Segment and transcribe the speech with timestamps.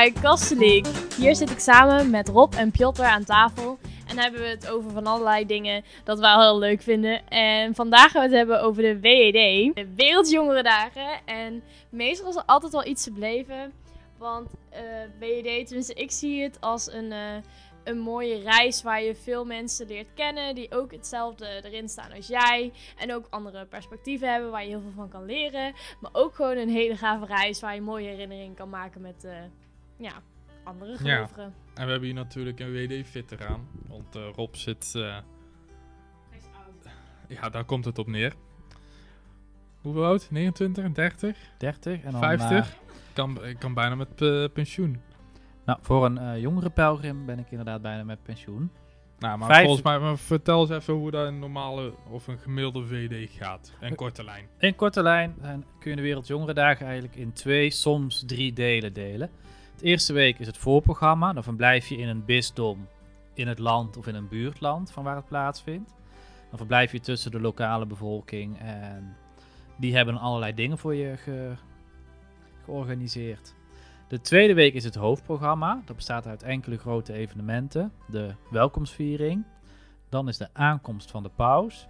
[0.00, 0.84] Bij.
[1.16, 3.78] Hier zit ik samen met Rob en Piotr aan tafel.
[4.06, 7.28] En hebben we het over van allerlei dingen dat wij heel leuk vinden.
[7.28, 11.20] En vandaag gaan we het hebben over de WED, de Wereldjongerendagen.
[11.24, 13.72] En meestal is er altijd wel iets te beleven.
[14.18, 14.82] Want eh
[15.18, 17.36] WED, tenminste ik zie het als een, eh,
[17.84, 20.54] een mooie reis waar je veel mensen leert kennen.
[20.54, 22.72] Die ook hetzelfde erin staan als jij.
[22.98, 25.74] En ook andere perspectieven hebben waar je heel veel van kan leren.
[26.00, 29.32] Maar ook gewoon een hele gave reis waar je mooie herinneringen kan maken met eh,
[30.00, 30.12] ja,
[30.64, 30.96] andere Ja.
[31.16, 31.54] gelovigen.
[31.74, 33.68] En we hebben hier natuurlijk een WD-veteraan.
[33.88, 34.92] Want eh, Rob zit...
[34.96, 35.16] eh,
[37.28, 38.34] ja, daar komt het op neer.
[39.80, 40.30] Hoeveel oud?
[40.30, 42.50] 29, 30, 30 en dan 50?
[42.50, 42.64] eh,
[43.12, 44.14] kan, ik kan bijna met
[44.52, 45.00] pensioen.
[45.64, 48.70] nou, voor een eh, jongere pelgrim ben ik inderdaad bijna met pensioen.
[49.18, 49.98] Nou, maar Vijf- volgens mij...
[49.98, 53.72] Maar vertel eens even hoe dat een normale of een gemiddelde WD gaat.
[53.80, 54.46] Een korte lijn.
[54.58, 59.30] In korte lijn zijn, kun je de Wereldjongerendagen eigenlijk in twee, soms drie delen delen.
[59.80, 61.32] Het eerste week is het voorprogramma.
[61.32, 62.88] Dan verblijf je in een bisdom,
[63.34, 65.94] in het land of in een buurtland van waar het plaatsvindt.
[66.48, 69.16] Dan verblijf je tussen de lokale bevolking en
[69.76, 71.54] die hebben allerlei dingen voor je ge-
[72.64, 73.54] georganiseerd.
[74.08, 75.82] De tweede week is het hoofdprogramma.
[75.84, 77.92] Dat bestaat uit enkele grote evenementen.
[78.06, 79.44] De welkomstviering.
[80.08, 81.88] Dan is de aankomst van de paus.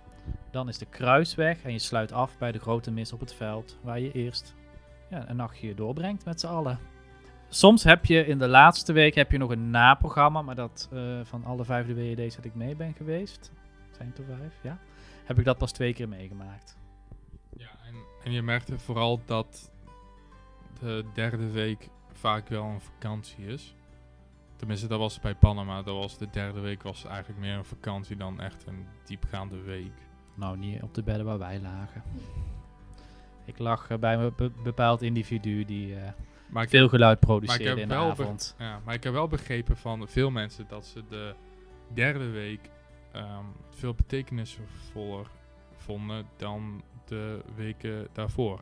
[0.50, 3.78] Dan is de kruisweg en je sluit af bij de grote mis op het veld,
[3.83, 4.55] waar je eerst
[5.08, 6.89] ja, een nachtje doorbrengt met z'n allen.
[7.52, 11.20] Soms heb je in de laatste week heb je nog een naprogramma, maar dat eh,
[11.22, 13.52] van alle vijf de WED's dat ik mee ben geweest,
[13.96, 14.78] zijn er vijf, ja,
[15.24, 16.78] heb ik dat pas twee keer meegemaakt.
[17.56, 17.94] Ja, en,
[18.24, 19.72] en je merkte vooral dat
[20.80, 23.74] de derde week vaak wel een vakantie is.
[24.56, 25.83] Tenminste, dat was bij Panama.
[25.83, 29.92] Dat was de derde week was eigenlijk meer een vakantie dan echt een diepgaande week.
[30.34, 32.02] Nou, niet op de bedden waar wij lagen.
[33.50, 36.12] Ik lag eh, bij een be- bepaald individu die eh,
[36.48, 38.55] Maar veel geluid produceerde in de avond.
[38.58, 41.34] ja, maar ik heb wel begrepen van veel mensen dat ze de
[41.94, 42.70] derde week
[43.12, 45.27] ehm, veel betekenisvoller
[45.77, 48.60] vonden dan de weken daarvoor.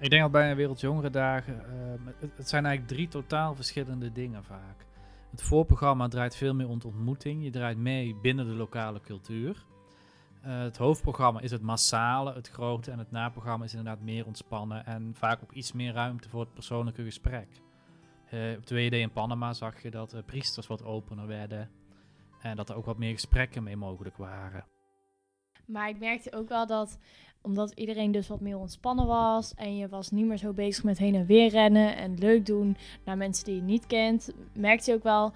[0.00, 4.44] Ik denk dat bij een Wereldjongerendagen, ehm, het, het zijn eigenlijk drie totaal verschillende dingen
[4.44, 4.86] vaak.
[5.30, 7.44] Het voorprogramma draait veel meer om ontmoeting.
[7.44, 9.64] Je draait mee binnen de lokale cultuur.
[10.42, 12.90] Eh, het hoofdprogramma is het massale, het grote.
[12.90, 14.86] En het naprogramma is inderdaad meer ontspannen.
[14.86, 17.48] En vaak ook iets meer ruimte voor het persoonlijke gesprek.
[18.30, 21.70] Eh, op de WD in Panama zag je dat eh, priesters wat opener werden.
[22.40, 24.64] En dat er ook wat meer gesprekken mee mogelijk waren.
[25.66, 26.98] Maar ik merkte ook wel dat,
[27.42, 30.98] omdat iedereen dus wat meer ontspannen was en je was niet meer zo bezig met
[30.98, 34.96] heen en weer rennen en leuk doen naar mensen die je niet kent, merkte je
[34.96, 35.32] ook wel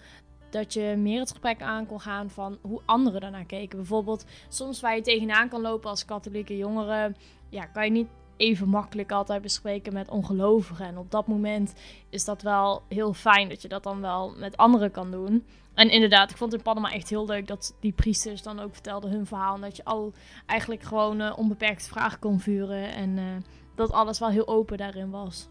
[0.52, 3.78] dat je meer het gesprek aan kon gaan van hoe anderen daarnaar keken.
[3.78, 7.14] Bijvoorbeeld, soms waar je tegenaan kan lopen als katholieke jongere,
[7.48, 10.86] ja, kan je niet even makkelijk altijd bespreken met ongelovigen.
[10.86, 11.74] En op dat moment
[12.08, 15.44] is dat wel heel fijn dat je dat dan wel met anderen kan doen.
[15.74, 18.72] En inderdaad, ik vond het in Panama echt heel leuk dat die priesters dan ook
[18.72, 19.54] vertelden hun verhaal.
[19.54, 20.12] En dat je al
[20.46, 22.94] eigenlijk gewoon eh, onbeperkt vragen kon vuren.
[22.94, 23.24] En eh,
[23.74, 25.48] dat alles wel heel open daarin was.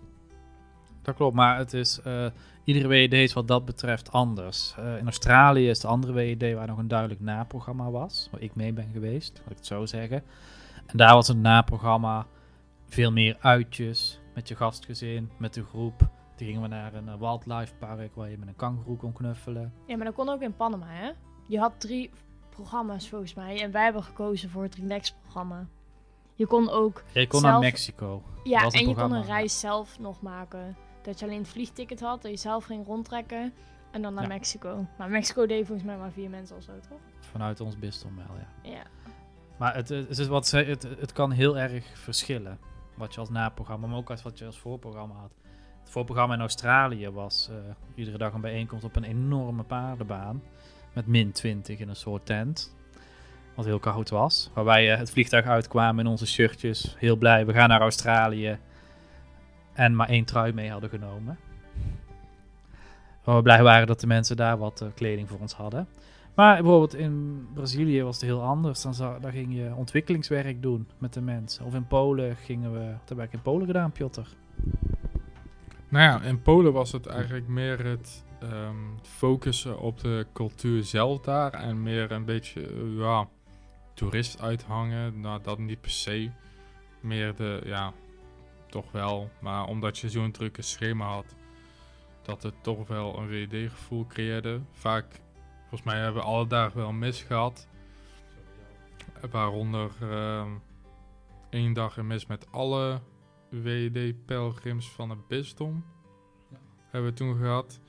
[1.02, 2.26] Dat klopt, maar het is, eh,
[2.64, 4.74] iedere WED is wat dat betreft anders.
[4.78, 8.56] Eh, in Australië is de andere WED waar nog een duidelijk naprogramma was, waar ik
[8.56, 10.24] mee ben geweest, laat ik het zo zeggen.
[10.86, 12.26] En daar was het naprogramma
[12.86, 16.00] veel meer uitjes met je gastgezin, met de groep.
[16.36, 19.74] Toen gingen we naar een eh, wildlife park waar je met een kangoeroe kon knuffelen.
[19.86, 21.12] Ja, maar dat kon ook in Panama, hè?
[21.48, 22.10] Je had drie
[22.50, 23.62] programma's volgens mij.
[23.62, 25.68] En wij hebben gekozen voor het Relax-programma.
[26.36, 27.04] Je kon ook...
[27.14, 28.24] Je kon Zelf- naar Mexico.
[28.44, 30.76] Ja, en je kon een reis zelf nog maken.
[31.02, 33.54] Dat je alleen het vliegticket had, dat je zelf ging rondtrekken.
[33.92, 34.30] En dan naar Ja.
[34.30, 34.86] Mexico.
[34.98, 37.00] Maar Mexico deed volgens mij maar vier mensen of zo, toch?
[37.20, 38.72] Vanuit ons bisdom wel, ja.
[38.72, 38.84] Ja.
[39.58, 42.60] Maar het, het, is wat ze, het, het kan heel erg verschillen.
[42.96, 45.32] Wat je als naprogramma, maar ook als wat je als voorprogramma had.
[45.82, 47.56] Het voorprogramma in Australië was eh,
[47.96, 50.44] iedere dag een bijeenkomst op een enorme paardenbaan.
[50.94, 52.76] Met min 20 in een soort tent.
[53.56, 54.50] Wat heel koud was.
[54.54, 56.96] Waar wij eh, het vliegtuig uitkwamen in onze shirtjes.
[56.98, 58.60] Heel blij, we gaan naar Australië.
[59.74, 61.38] En maar één trui mee hadden genomen.
[63.24, 65.88] Waar we blij waren dat de mensen daar wat eh, kleding voor ons hadden.
[66.36, 68.82] Maar bijvoorbeeld in Brazilië was het heel anders.
[68.82, 71.66] Dan ging je ontwikkelingswerk doen met de mensen.
[71.66, 72.92] Of in Polen gingen we...
[73.00, 74.22] Wat heb ik in Polen gedaan, Piotr?
[75.90, 81.22] Nou ja, in Polen was het eigenlijk meer het ehm, focussen op de cultuur zelf
[81.22, 81.54] daar.
[81.54, 83.28] En meer een beetje, eh, ja,
[83.94, 85.20] toerist uithangen.
[85.20, 86.30] Nou, dat niet per se.
[87.00, 87.94] Meer de, ja,
[88.72, 89.30] toch wel.
[89.40, 91.36] Maar omdat je zo'n drukke schema had,
[92.22, 94.62] dat het toch wel een WD-gevoel creëerde.
[94.72, 95.22] Vaak,
[95.60, 97.68] volgens mij hebben we alle dagen wel mis gehad.
[99.32, 100.50] Waaronder ehm,
[101.50, 103.02] één dag een mis met alle
[103.50, 105.86] WD-pelgrims van het bisdom.
[106.90, 107.80] hebben we toen gehad.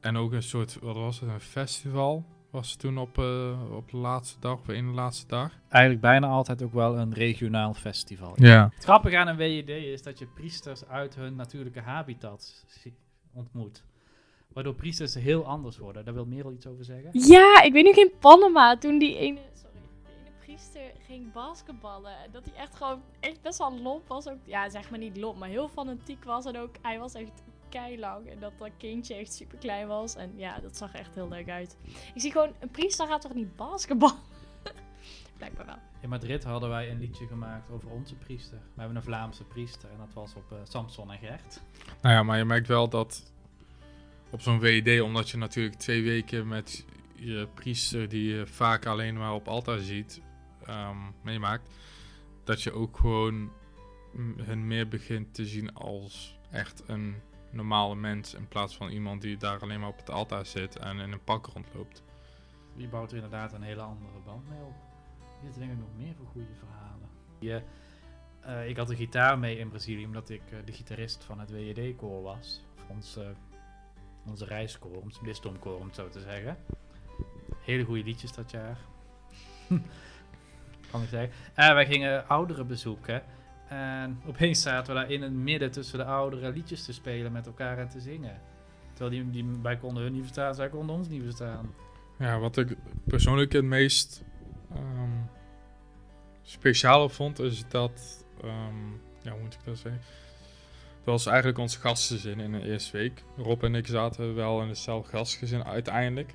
[0.00, 3.90] En ook een soort, wat was het, een festival was het toen op, eh, op
[3.90, 5.52] de laatste dag, of in de laatste dag.
[5.68, 8.32] Eigenlijk bijna altijd ook wel een regionaal festival.
[8.36, 8.70] Ja.
[8.74, 12.64] Het grappige aan een WED is dat je priesters uit hun natuurlijke habitat
[13.34, 13.82] ontmoet.
[14.48, 16.04] Waardoor priesters heel anders worden.
[16.04, 17.10] Daar wil Merel iets over zeggen.
[17.12, 22.18] Ja, ik weet nog in Panama toen die ene, sorry, die ene priester ging basketballen.
[22.24, 24.28] En dat hij echt gewoon echt best wel lomp was.
[24.28, 26.44] Ook, ja, zeg maar niet lomp, maar heel fanatiek was.
[26.44, 28.30] En ook, hij was echt keilang.
[28.30, 30.16] En dat dat kindje echt super klein was.
[30.16, 31.76] En ja, dat zag er echt heel leuk uit.
[32.14, 34.16] Ik zie gewoon, een priester gaat toch niet basketballen?
[35.38, 35.78] Blijkbaar wel.
[36.00, 38.58] In Madrid hadden wij een liedje gemaakt over onze priester.
[38.58, 41.62] We hebben een Vlaamse priester en dat was op eh, Samson en Gert.
[42.02, 43.32] Nou ja, maar je merkt wel dat
[44.30, 46.84] op zo'n WED, omdat je natuurlijk twee weken met
[47.14, 50.20] je priester, die je vaak alleen maar op altaar ziet,
[50.66, 51.68] ehm, meemaakt,
[52.44, 53.52] dat je ook gewoon
[54.12, 57.14] mm, hen meer begint te zien als echt een
[57.52, 60.98] normale mens, in plaats van iemand die daar alleen maar op het altaar zit en
[60.98, 62.02] in een pak rondloopt.
[62.76, 64.74] Die bouwt er inderdaad een hele andere band mee op.
[65.42, 67.08] Zitten denk ik nog meer voor goede verhalen.
[67.38, 67.62] Je,
[68.40, 71.50] eh, ik had een gitaar mee in Brazilië omdat ik eh, de gitarist van het
[71.50, 72.64] WED-koor was.
[72.88, 73.26] Ons, eh,
[74.26, 76.56] onze reiskoor, ons bisdomkoor om het zo te zeggen.
[77.64, 78.78] Hele goede liedjes dat jaar.
[80.90, 81.32] kan ik zeggen.
[81.54, 83.22] En wij gingen ouderen bezoeken.
[83.72, 87.46] En opeens zaten we daar in het midden tussen de ouderen liedjes te spelen met
[87.46, 88.40] elkaar en te zingen.
[88.92, 91.74] Terwijl die, die, wij konden hun niet verstaan, zij konden ons niet verstaan.
[92.18, 94.24] Ja, wat ik persoonlijk het meest
[94.74, 95.10] ehm,
[96.42, 98.90] speciale vond, is dat, ehm,
[99.22, 100.00] ja, hoe moet ik dat zeggen?
[100.96, 103.24] Dat was eigenlijk ons gastgezin in de eerste week.
[103.36, 106.34] Rob en ik zaten wel in hetzelfde gastgezin uiteindelijk.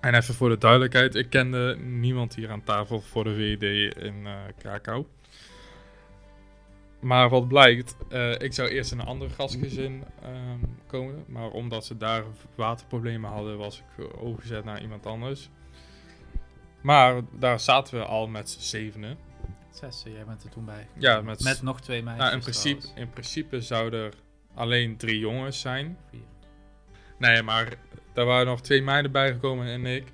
[0.00, 3.62] En even voor de duidelijkheid, ik kende niemand hier aan tafel voor de WD
[3.96, 5.06] in eh Krakau.
[7.04, 11.24] Maar wat blijkt, eh, ik zou eerst in een ander gastgezin ehm, komen.
[11.28, 12.24] Maar omdat ze daar
[12.54, 15.50] waterproblemen hadden, was ik overgezet naar iemand anders.
[16.80, 19.18] Maar daar zaten we al met z'n zevenen.
[19.70, 20.86] Zes, jij bent er toen bij.
[20.98, 22.22] Ja, met, Met nog twee meisjes.
[22.24, 23.06] nou, in, principe, trouwens.
[23.06, 24.14] in principe zouden er
[24.54, 25.98] alleen drie jongens zijn.
[26.10, 26.20] Vier.
[27.18, 27.74] Nee, maar
[28.12, 30.12] daar waren nog twee meiden bijgekomen en ik.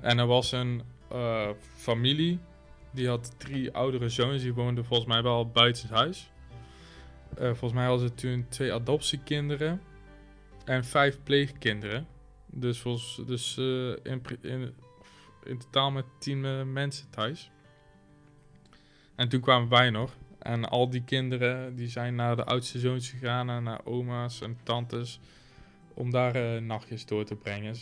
[0.00, 2.38] En er was een eh, familie.
[2.90, 4.42] Die had drie oudere zoons.
[4.42, 6.31] Die woonden volgens mij wel buiten het huis.
[7.36, 9.80] Eh, volgens mij hadden ze toen twee adoptiekinderen.
[10.64, 12.06] En vijf pleegkinderen.
[12.46, 14.22] Dus, volgens, dus eh, in,
[15.44, 17.50] in, totaal met tien eh, mensen thuis.
[19.14, 20.16] En toen kwamen wij nog.
[20.38, 23.62] En al die kinderen die zijn naar de oudste zoons gegaan.
[23.62, 25.20] Naar oma's en tantes.
[25.94, 27.76] Om daar nachtjes door te brengen.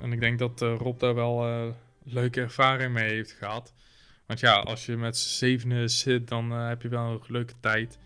[0.00, 1.74] En ik denk dat Rob daar wel
[2.04, 3.74] leuke ervaring mee heeft gehad.
[4.30, 7.54] Want ja, als je met z'n zevenen zit, dan eh, heb je wel een leuke
[7.60, 7.98] tijd.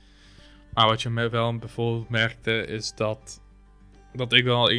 [0.74, 3.42] Maar wat je me wel bijvoorbeeld merkte, is dat,
[4.12, 4.70] dat ik wel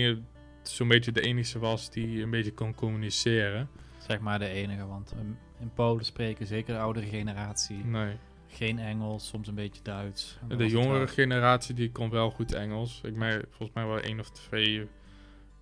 [0.64, 3.70] zo'n beetje de enige was die een beetje kon communiceren.
[3.98, 5.14] Zeg maar de enige, want
[5.60, 8.18] in Polen spreken zeker de oudere generatie Nee.
[8.48, 10.38] geen Engels, soms een beetje Duits.
[10.48, 11.08] De jongere wel.
[11.08, 13.02] generatie die kon wel goed Engels.
[13.04, 14.88] Ik merk volgens mij wel één of twee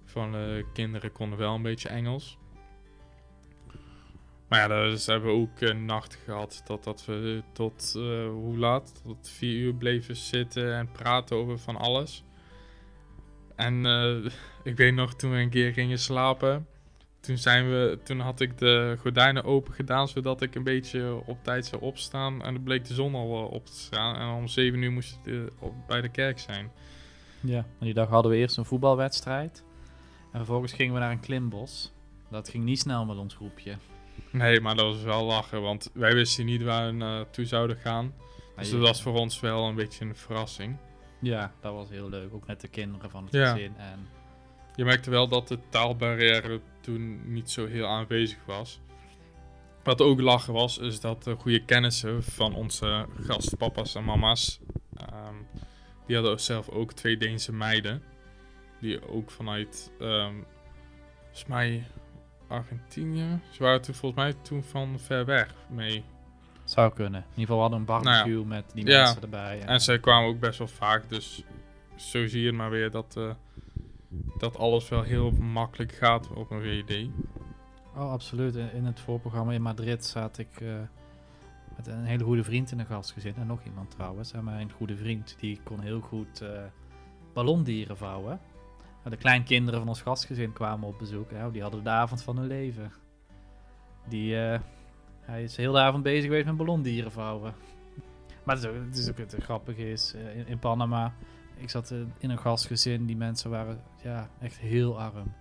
[0.06, 2.38] van de kinderen konden wel een beetje Engels.
[4.54, 8.58] Maar ja, dus hebben we ook een nacht gehad dat, dat we tot eh, hoe
[8.58, 9.02] laat?
[9.04, 12.24] Tot vier uur bleven zitten en praten over van alles.
[13.56, 14.32] En eh,
[14.72, 16.68] ik weet nog toen we een keer gingen slapen.
[17.20, 21.44] Toen, zijn we, toen had ik de gordijnen open gedaan zodat ik een beetje op
[21.44, 22.44] tijd zou opstaan.
[22.44, 24.16] En dan bleek de zon al eh, op te staan.
[24.16, 25.52] En om 7 uur moest ik
[25.88, 26.72] bij de kerk zijn.
[27.40, 29.64] Ja, en die dag hadden we eerst een voetbalwedstrijd.
[30.32, 31.94] En vervolgens gingen we naar een klimbos.
[32.30, 33.78] Dat ging niet snel met ons groepje.
[34.34, 38.14] Nee, maar dat was wel lachen, want wij wisten niet waar we naartoe zouden gaan.
[38.56, 40.78] Dus dat was voor ons wel een beetje een verrassing.
[41.20, 42.34] Ja, dat was heel leuk.
[42.34, 43.52] Ook met de kinderen van het Ja.
[43.52, 43.76] gezin.
[43.78, 44.08] En
[44.76, 48.80] Je merkte wel dat de taalbarrière toen niet zo heel aanwezig was.
[49.84, 54.60] Wat ook lachen was, is dat de goede kennissen van onze gastpapa's en mama's,
[54.98, 55.36] ehm,
[56.08, 58.04] die hadden zelf ook twee Deense meiden.
[58.82, 60.34] Die ook vanuit, ehm
[61.22, 61.84] volgens mij,
[62.54, 63.40] Argentinië.
[63.50, 66.04] Ze waren toen volgens mij toen van ver weg mee.
[66.64, 67.20] zou kunnen.
[67.22, 69.04] In ieder geval we hadden een barbecue met die Ja.
[69.04, 69.62] mensen erbij.
[69.62, 71.44] En ze kwamen ook best wel vaak, dus
[71.96, 73.30] zo zie je maar weer dat, eh,
[74.38, 77.08] dat alles wel heel makkelijk gaat op een WD.
[77.96, 78.56] Oh, absoluut.
[78.56, 80.68] In, in het voorprogramma in Madrid zat ik eh,
[81.76, 83.36] met een hele goede vriend in een gastgezin.
[83.36, 84.32] En nog iemand trouwens.
[84.34, 86.50] En mijn goede vriend, die kon heel goed eh,
[87.34, 88.40] ballondieren vouwen.
[89.10, 91.30] De kleinkinderen van ons gastgezin kwamen op bezoek.
[91.52, 92.92] Die hadden de avond van hun leven.
[94.08, 94.60] Die, eh,
[95.22, 97.54] hij is heel de avond bezig geweest met ballondieren vouwen.
[98.44, 101.14] Maar het is ook, het is grappige is, eh, in, Panama
[101.58, 105.34] ik zat eh, in een gastgezin, die mensen waren ja, echt heel arm.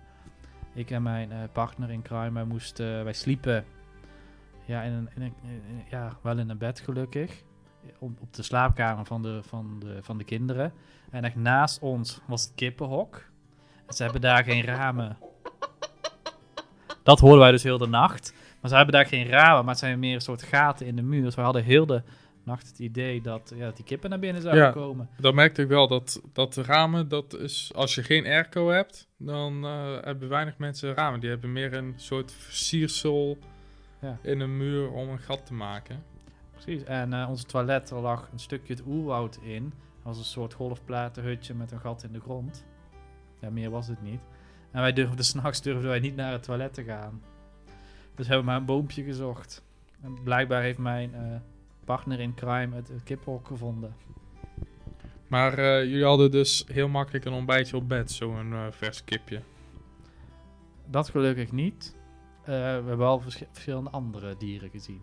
[0.73, 3.65] Ik en mijn partner in crime, wij, moesten, wij sliepen
[4.65, 5.33] ja, in een, in
[5.89, 7.43] ja, wel in een bed gelukkig.
[7.99, 10.73] Op, op de slaapkamer van de, van, de, van de kinderen.
[11.09, 13.31] En echt naast ons was het kippenhok.
[13.89, 15.17] Ze hebben daar geen ramen.
[17.03, 18.33] Dat hoorden wij dus heel de nacht.
[18.61, 21.01] Maar ze hebben daar geen ramen, maar het zijn meer een soort gaten in de
[21.01, 21.23] muur.
[21.23, 22.01] Dus we hadden heel de
[22.43, 24.71] nacht het idee dat, ja, dat die kippen naar binnen zouden Ja.
[24.71, 25.09] komen.
[25.17, 29.07] Dan merkte ik wel dat, dat de ramen, dat is, als je geen airco hebt,
[29.17, 31.19] dan eh, hebben weinig mensen ramen.
[31.19, 33.37] Die hebben meer een soort versiersel
[34.01, 34.17] Ja.
[34.21, 36.03] in een muur om een gat te maken.
[36.51, 36.83] Precies.
[36.83, 39.63] En eh, onze toilet, er lag een stukje het oerwoud in.
[39.63, 42.65] Dat was een soort golfplatenhutje met een gat in de grond.
[43.43, 44.19] Ja, meer was het niet.
[44.71, 47.21] En wij durfden, s'nachts durfden wij niet naar het toilet te gaan.
[48.15, 49.63] Dus hebben we maar een boompje gezocht.
[50.01, 51.21] En blijkbaar heeft mijn eh,
[51.85, 53.95] partner in crime het, het kippenhok gevonden.
[55.27, 59.41] Maar eh, jullie hadden dus heel makkelijk een ontbijtje op bed, zo'n eh, vers kipje.
[60.85, 61.95] Dat gelukkig niet.
[62.45, 65.01] We hebben wel verschi- verschillende andere dieren gezien.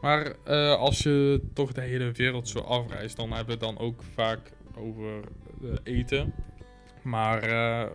[0.00, 0.36] Maar
[0.76, 4.52] als je toch de hele wereld zo afreist, dan hebben we het dan ook vaak
[4.74, 5.24] over
[5.82, 6.34] eten.
[7.06, 7.90] Maar eh,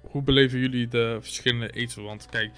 [0.00, 2.02] hoe beleven jullie de verschillende eten?
[2.02, 2.52] Want kijk,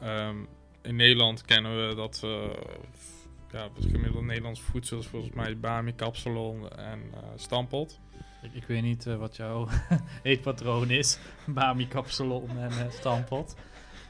[0.00, 0.36] ehm,
[0.82, 6.70] in Nederland kennen we dat f- ja, gemiddelde Nederlands voedsel is volgens mij bami, kapsalon
[6.70, 8.00] en eh stampot.
[8.42, 9.68] Ik, ik weet niet eh, wat jouw
[10.22, 11.18] eetpatroon is.
[11.46, 13.56] Bami, kapsalon en eh, stampot.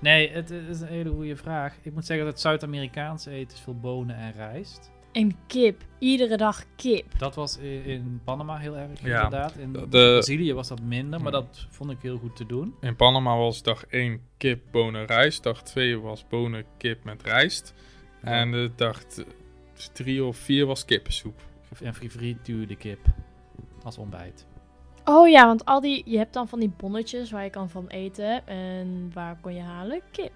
[0.01, 1.75] Nee, het is een hele goede vraag.
[1.83, 4.91] Ik moet zeggen dat het Zuid-Amerikaans eten veel bonen en rijst.
[5.13, 5.83] En kip.
[5.99, 7.19] Iedere dag kip.
[7.19, 9.55] Dat was in, in Panama heel erg Ja, inderdaad.
[9.57, 11.41] In de- Brazilië was dat minder, maar Ja.
[11.41, 12.75] dat vond ik heel goed te doen.
[12.81, 15.43] In Panama was dag 1 kip, bonen, rijst.
[15.43, 17.75] Dag 2 was bonen, kip met rijst.
[18.21, 19.03] En de dag
[19.93, 21.41] 3 of 4 was kippensoep.
[21.83, 22.99] En gefrituurde kip
[23.83, 24.47] als ontbijt.
[25.05, 27.87] Oh ja, want al die, je hebt dan van die bonnetjes waar je kan van
[27.87, 28.47] eten.
[28.47, 30.01] En waar kon je halen?
[30.11, 30.33] Kip.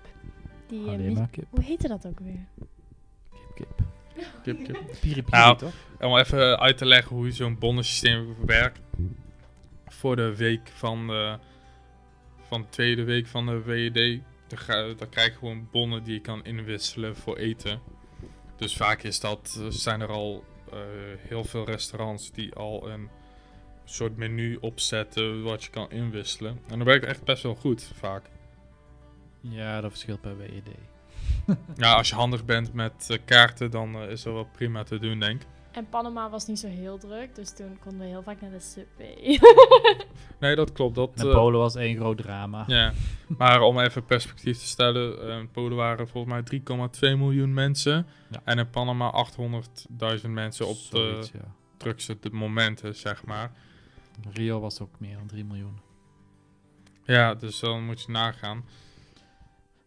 [0.66, 2.46] Die, eh, Alleen maar kip, Hoe heette dat ook weer?
[4.42, 5.74] Piri piri, Nou, toch?
[6.00, 8.80] Om even uit te leggen hoe zo'n bonnensysteem werkt.
[9.86, 11.38] Voor de week van de,
[12.48, 14.20] van de tweede week van de WED.
[14.98, 17.80] Dan, krijg je gewoon bonnen die je kan inwisselen voor eten.
[18.56, 20.78] Dus vaak is dat, zijn er al eh,
[21.18, 23.08] heel veel restaurants die al een
[23.84, 26.60] soort menu opzetten wat je kan inwisselen.
[26.68, 28.30] En dat werkt echt best wel goed vaak.
[29.40, 30.68] Ja, dat verschilt per WED.
[31.76, 34.98] Ja, als je handig bent met eh, kaarten, dan eh, is dat wel prima te
[34.98, 35.46] doen, denk ik.
[35.76, 38.60] En Panama was niet zo heel druk, dus toen konden we heel vaak naar de
[38.60, 39.40] Subway.
[40.40, 40.94] Nee, dat klopt.
[40.94, 42.64] Dat, En eh, Polen was één groot drama.
[42.66, 42.92] Ja,
[43.26, 48.06] maar om even perspectief te stellen, eh, in Polen waren volgens mij 3,2 miljoen mensen.
[48.30, 48.40] Ja.
[48.44, 49.26] En in Panama
[50.22, 51.54] 800.000 mensen op de ja.
[51.76, 53.50] drukste de momenten, zeg maar.
[54.32, 55.78] Rio was ook meer dan 3 miljoen.
[57.04, 58.64] Ja, dus dan moet je nagaan.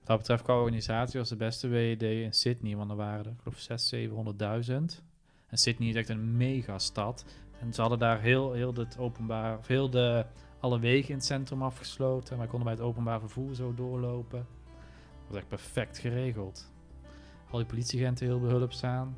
[0.09, 3.31] Wat dat betreft qua organisatie was de beste WED in Sydney, want er waren er,
[3.31, 4.33] ik geloof
[4.67, 5.03] 600.000, 700.000.
[5.47, 7.25] En Sydney is echt een megastad.
[7.59, 10.25] En ze hadden daar heel, heel het openbaar, of heel de,
[10.59, 12.37] alle wegen in het centrum afgesloten.
[12.37, 14.47] Wij konden bij het openbaar vervoer zo doorlopen.
[15.09, 16.71] Dat was echt perfect geregeld.
[17.49, 19.17] Al die politieagenten heel behulpzaam.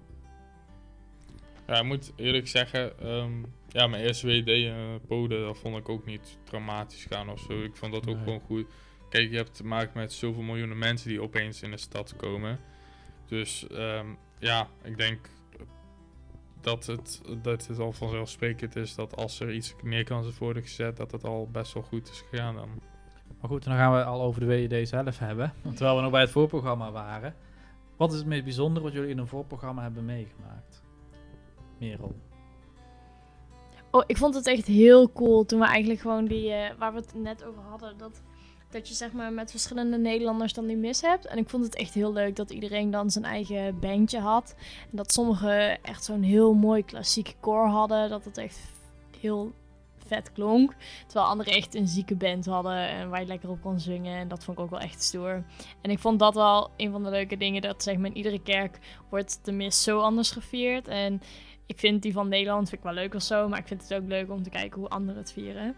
[1.68, 5.90] Ja, ik moet eerlijk zeggen, ehm, ja, mijn eerste WD in Polen, dat vond ik
[5.90, 7.64] ook niet dramatisch gaan of zo.
[7.64, 8.24] Ik vond dat ook Nee.
[8.24, 8.66] gewoon goed.
[9.12, 12.60] Kijk, je hebt te maken met zoveel miljoenen mensen die opeens in de stad komen.
[13.26, 14.06] Dus ehm,
[14.40, 15.30] ja, ik denk
[16.62, 20.98] dat het, dat het al vanzelfsprekend is dat als er iets neer kan worden gezet,
[20.98, 22.70] dat het al best wel goed is gegaan dan.
[23.40, 25.54] Maar goed, dan gaan we al over de WED zelf hebben.
[25.76, 27.36] Terwijl we nog bij het voorprogramma waren.
[27.98, 30.84] Wat is het meest bijzonder wat jullie in een voorprogramma hebben meegemaakt?
[31.78, 32.16] Merel.
[33.92, 37.00] Oh, ik vond het echt heel cool toen we eigenlijk gewoon die, eh, waar we
[37.00, 38.22] het net over hadden, dat,
[38.72, 41.26] dat je zeg maar met verschillende Nederlanders dan die mis hebt.
[41.26, 44.56] En ik vond het echt heel leuk dat iedereen dan zijn eigen bandje had.
[44.92, 48.60] En dat sommigen echt zo'n heel mooi klassieke koor hadden, dat het echt
[49.20, 49.52] heel
[50.08, 50.74] vet klonk.
[51.06, 54.18] Terwijl anderen echt een zieke band hadden en waar je lekker op kon zingen.
[54.18, 55.44] En dat vond ik ook wel echt stoer.
[55.82, 58.42] En ik vond dat wel een van de leuke dingen, dat zeg maar in iedere
[58.42, 60.88] kerk wordt de mis zo anders gevierd.
[60.88, 61.22] En
[61.66, 63.94] ik vind die van Nederland vind ik wel leuk of zo, maar ik vind het
[63.94, 65.76] ook leuk om te kijken hoe anderen het vieren.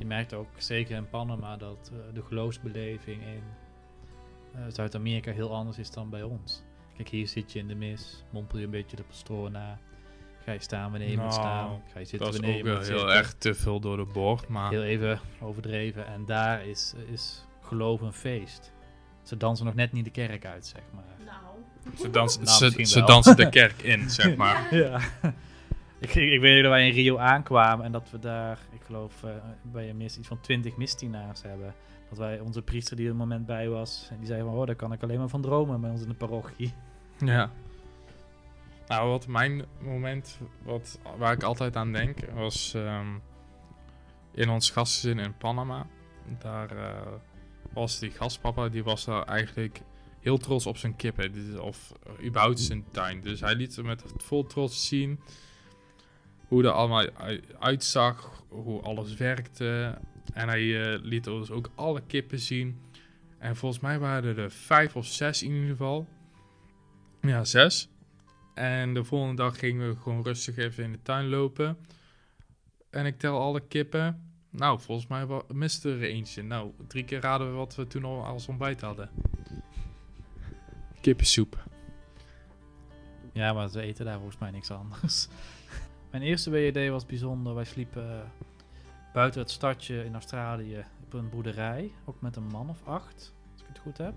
[0.00, 3.42] Je merkt ook zeker in Panama dat eh, de geloofsbeleving in
[4.54, 6.62] eh, Zuid-Amerika heel anders is dan bij ons.
[6.96, 9.78] Kijk, hier zit je in de mis, mompel je een beetje de pastoor na.
[10.44, 11.82] Ga je staan wanneer je moet Nou, staan.
[11.92, 13.16] Ga je zitten Dat is wanneer ook je wel moet heel zitten.
[13.16, 14.70] erg te veel door de bocht, maar...
[14.70, 16.06] Heel even overdreven.
[16.06, 18.72] En daar is, is geloof een feest.
[19.22, 21.04] Ze dansen nog net niet de kerk uit, zeg maar.
[21.26, 21.96] Nou.
[21.96, 24.74] Ze, dansen, Nou, ze, ze dansen de kerk in, zeg maar.
[24.74, 25.00] Ja.
[26.00, 29.22] Ik, ik, ik weet dat wij in Rio aankwamen en dat we daar, ik geloof,
[29.22, 29.30] eh,
[29.62, 31.74] bij een mis iets van 20 misdienaars hebben.
[32.08, 34.66] Dat wij onze priester die er een moment bij was, en die zei van, oh,
[34.66, 36.74] daar kan ik alleen maar van dromen bij ons in de parochie.
[37.18, 37.50] Ja.
[38.86, 43.08] Nou, wat mijn moment, wat, waar ik altijd aan denk, was ehm,
[44.34, 45.86] in ons gastgezin in Panama.
[46.38, 47.12] Daar eh,
[47.72, 49.80] was die gastpapa, die was daar eigenlijk
[50.20, 51.62] heel trots op zijn kippen.
[51.62, 51.92] Of
[52.24, 53.20] überhaupt zijn tuin.
[53.20, 55.20] Dus hij liet er met vol trots zien
[56.50, 57.06] hoe er allemaal
[57.58, 59.98] uitzag, hoe alles werkte.
[60.32, 62.80] En hij eh, liet ons ook alle kippen zien.
[63.38, 66.08] En volgens mij waren er vijf of zes in ieder geval.
[67.20, 67.88] Ja, zes.
[68.54, 71.76] En de volgende dag gingen we gewoon rustig even in de tuin lopen.
[72.90, 74.32] En ik tel alle kippen.
[74.50, 76.42] Nou, volgens mij miste er eentje.
[76.42, 79.10] Nou, drie keer raden we wat we toen al als ontbijt hadden.
[81.00, 81.64] Kippensoep.
[83.32, 85.28] Ja, maar ze eten daar volgens mij niks anders.
[86.10, 87.54] Mijn eerste WED was bijzonder.
[87.54, 88.26] Wij sliepen eh,
[89.12, 91.92] buiten het stadje in Australië op een boerderij.
[92.04, 94.14] Ook met een man of acht, als ik het goed heb.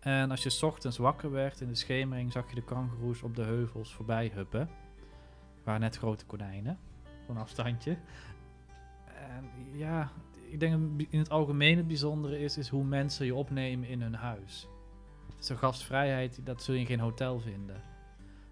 [0.00, 3.36] En als je 's ochtends wakker werd in de schemering, zag je de kangoeroes op
[3.36, 4.68] de heuvels voorbij huppen.
[5.62, 6.78] Waren net grote konijnen,
[7.28, 7.96] een afstandje.
[9.04, 10.10] En ja,
[10.50, 14.02] ik denk dat in het algemeen het bijzondere is, is hoe mensen je opnemen in
[14.02, 14.68] hun huis.
[15.38, 17.93] Zo'n gastvrijheid, dat zul je in geen hotel vinden.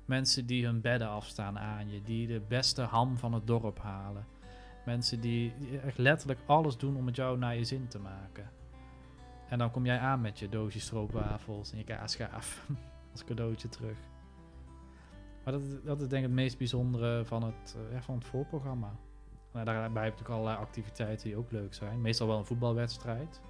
[0.05, 4.27] Mensen die hun bedden afstaan aan je, die de beste ham van het dorp halen.
[4.85, 5.55] Mensen die
[5.85, 8.51] echt letterlijk alles doen om het jou naar je zin te maken.
[9.49, 12.67] En dan kom jij aan met je doosje stroopwafels en je kaasschaaf
[13.13, 13.97] als cadeautje terug.
[15.45, 18.25] Maar dat, is- dat is denk ik het meest bijzondere van het, eh, van het
[18.25, 18.97] voorprogramma.
[19.53, 22.01] Nou, daarbij heb je ook allerlei activiteiten die ook leuk zijn.
[22.01, 23.41] Meestal wel een voetbalwedstrijd.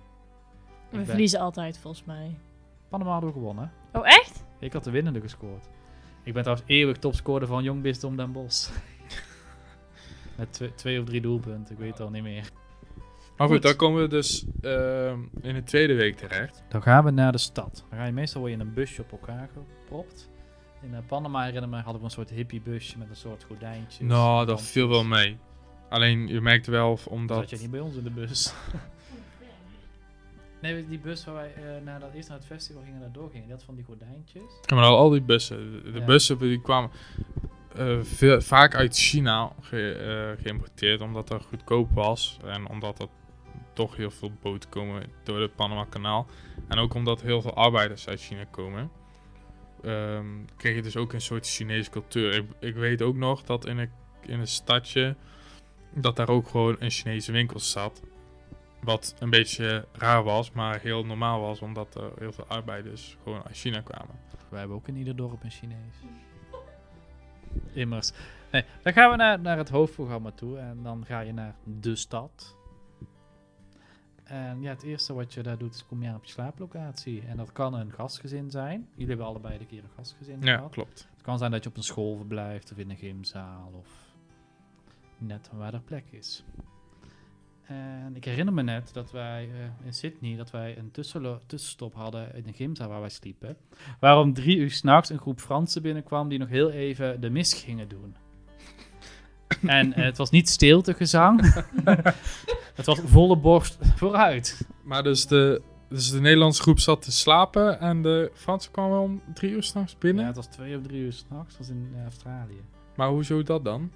[0.91, 2.39] We ben- verliezen altijd, volgens mij.
[2.89, 3.73] Panama hadden we gewonnen.
[3.93, 4.45] Oh, echt?
[4.59, 5.69] Ik had de winnende gescoord.
[6.25, 8.71] Ik ben trouwens eeuwig topscorer van Jong Bisdom Den Bosch.
[10.37, 12.51] Met twee, twee of drie doelpunten, ik weet het al niet meer.
[13.37, 13.63] Maar goed, Goed.
[13.63, 16.63] dan komen we dus ehm, in de tweede week terecht.
[16.69, 17.85] Dan gaan we naar de stad.
[17.89, 20.31] Dan ga je meestal weer in een busje op elkaar gepropt.
[20.83, 24.07] In eh, Panama herinner me hadden we een soort hippiebusje met een soort gordijntjes.
[24.07, 25.39] Nou, dat viel wel mee.
[25.89, 27.51] Alleen, je merkte wel, omdat...
[27.51, 28.53] je niet bij ons in de bus?
[30.63, 33.49] nee, die bus waar wij eh, naar dat, eerst naar het festival gingen, daar doorgingen,
[33.49, 34.43] dat van die gordijntjes.
[34.63, 35.83] Ja, maar al die bussen.
[35.93, 36.05] De Ja.
[36.05, 36.91] bussen die kwamen
[37.77, 39.93] eh, veel, vaak uit China ge,
[40.37, 42.39] eh, geïmporteerd, omdat dat goedkoop was.
[42.45, 43.07] En omdat er
[43.73, 46.27] toch heel veel boten komen door het Panama-kanaal.
[46.69, 48.91] En ook omdat heel veel arbeiders uit China komen.
[49.83, 52.35] ehm, kreeg je dus ook een soort Chinese cultuur.
[52.35, 53.91] Ik, ik weet ook nog dat in een,
[54.27, 55.17] in een stadje,
[55.95, 58.03] dat daar ook gewoon een Chinese winkel zat.
[58.83, 63.43] Wat een beetje raar was, maar heel normaal was, omdat er heel veel arbeiders gewoon
[63.45, 64.15] uit China kwamen.
[64.49, 65.97] Wij hebben ook in ieder dorp een Chinees.
[67.73, 68.13] Immers.
[68.53, 71.97] Nee, dan gaan we naar, naar het hoofdprogramma toe en dan ga je naar de
[71.97, 72.57] stad.
[74.25, 77.23] En ja, het eerste wat je daar doet is kom je aan op je slaaplocatie.
[77.27, 78.89] En dat kan een gastgezin zijn.
[78.91, 80.71] Jullie hebben allebei de keer een gastgezin Ja, gehad.
[80.71, 81.09] klopt.
[81.13, 83.89] Het kan zijn dat je op een school verblijft of in een gymzaal of
[85.19, 86.45] net waar er plek is.
[87.67, 90.91] En ik herinner me net dat wij eh, in Sydney dat wij een
[91.47, 93.57] tussenstop hadden in een gymzaal waar wij sliepen.
[94.01, 97.55] Waar om drie uur s'nachts een groep Fransen binnenkwam die nog heel even de mis
[97.55, 98.17] gingen doen.
[99.79, 101.55] en eh, het was niet stiltegezang.
[102.75, 104.67] het was volle borst vooruit.
[104.83, 109.23] Maar dus de, dus de Nederlandse groep zat te slapen en de Fransen kwamen om
[109.35, 110.23] drie uur s'nachts binnen.
[110.23, 111.59] Ja, het was twee of drie uur s'nachts.
[111.59, 112.61] Het was in eh, Australië.
[112.97, 113.91] Maar hoezo dat dan?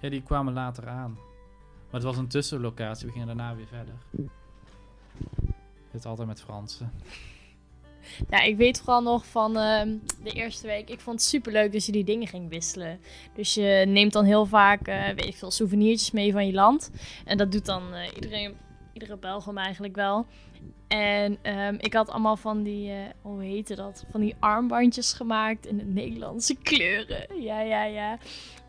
[0.00, 1.18] Ja, die kwamen later aan.
[1.92, 3.06] Maar het was een tussenlocatie.
[3.06, 3.94] We gingen daarna weer verder.
[5.90, 6.92] Het altijd met Fransen.
[8.30, 10.90] Ja, ik weet vooral nog van ehm, de eerste week.
[10.90, 13.00] Ik vond het super leuk dat je die dingen ging wisselen.
[13.34, 16.90] Dus je neemt dan heel vaak, eh, weet ik veel, souvenirtjes mee van je land.
[17.24, 18.54] En dat doet dan eh, iedereen,
[18.92, 20.26] iedere Belgum eigenlijk wel.
[20.88, 24.04] En ehm, ik had allemaal van die, eh, hoe heette dat?
[24.10, 27.42] Van die armbandjes gemaakt in de Nederlandse kleuren.
[27.42, 28.18] Ja, ja, ja.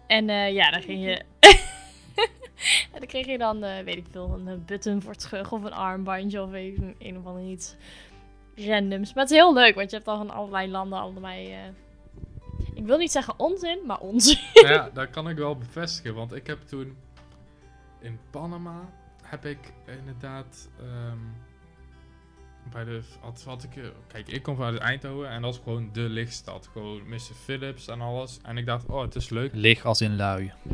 [0.08, 1.22] En ja, dan ging je.
[2.92, 5.52] en dan kreeg je dan, eh, weet ik veel, een eh, button voor het schug
[5.52, 7.76] of een armbandje of weet ik, een, of ander iets
[8.56, 9.14] randoms.
[9.14, 11.52] Maar het is heel leuk, want je hebt al van allerlei landen allerlei...
[11.52, 11.60] eh,
[12.74, 14.40] ik wil niet zeggen onzin, maar onzin.
[14.68, 16.98] Ja, dat kan ik wel bevestigen, want ik heb toen
[18.00, 18.90] in Panama
[19.24, 21.18] heb ik inderdaad ehm,
[22.72, 26.02] bij de had, had ik, kijk, ik kom vanuit Eindhoven en dat is gewoon de
[26.02, 27.20] lichtstad, gewoon Mr.
[27.44, 28.40] Philips en alles.
[28.44, 29.52] En ik dacht, oh, het is leuk.
[29.54, 30.52] Lig als in lui.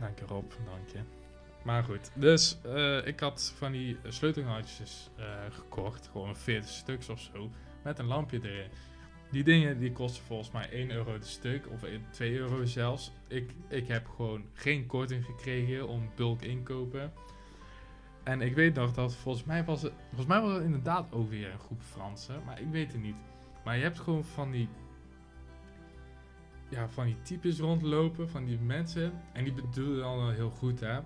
[0.00, 0.98] Dank je Rob, dank je.
[1.62, 7.20] Maar goed, dus eh, ik had van die sleutelhoutjes eh, gekocht, gewoon 40 stuks of
[7.20, 7.50] zo,
[7.82, 8.70] met een lampje erin.
[9.30, 13.12] die dingen die kosten volgens mij 1 euro de stuk of 1, 2 euro zelfs.
[13.28, 17.12] Ik, ik heb gewoon geen korting gekregen om bulk inkopen.
[18.24, 21.30] En ik weet nog dat volgens mij was het, volgens mij was het inderdaad ook
[21.30, 23.16] weer een groep Fransen, maar ik weet het niet.
[23.64, 24.68] Maar je hebt gewoon van die,
[26.68, 29.12] ja, van die types rondlopen, van die mensen.
[29.32, 30.98] En die bedoelen dan wel heel goed, hè.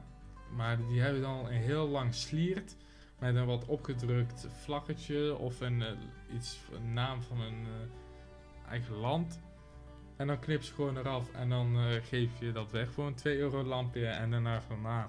[0.57, 2.77] Maar die hebben dan een heel lang sliert
[3.19, 5.93] met een wat opgedrukt vlaggetje of een, eh,
[6.35, 9.41] iets, een naam van een eh, eigen land.
[10.17, 13.15] En dan knip ze gewoon eraf en dan eh, geef je dat weg voor een
[13.15, 14.07] 2 euro lampje.
[14.07, 15.09] En daarna van, nou,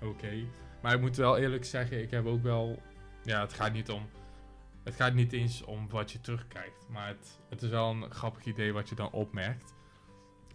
[0.00, 0.44] oké.
[0.82, 2.82] Maar ik moet wel eerlijk zeggen, ik heb ook wel...
[3.24, 4.08] Ja, het gaat niet om...
[4.84, 6.86] Het gaat niet eens om wat je terugkrijgt.
[6.88, 9.74] Maar het, het is wel een grappig idee wat je dan opmerkt.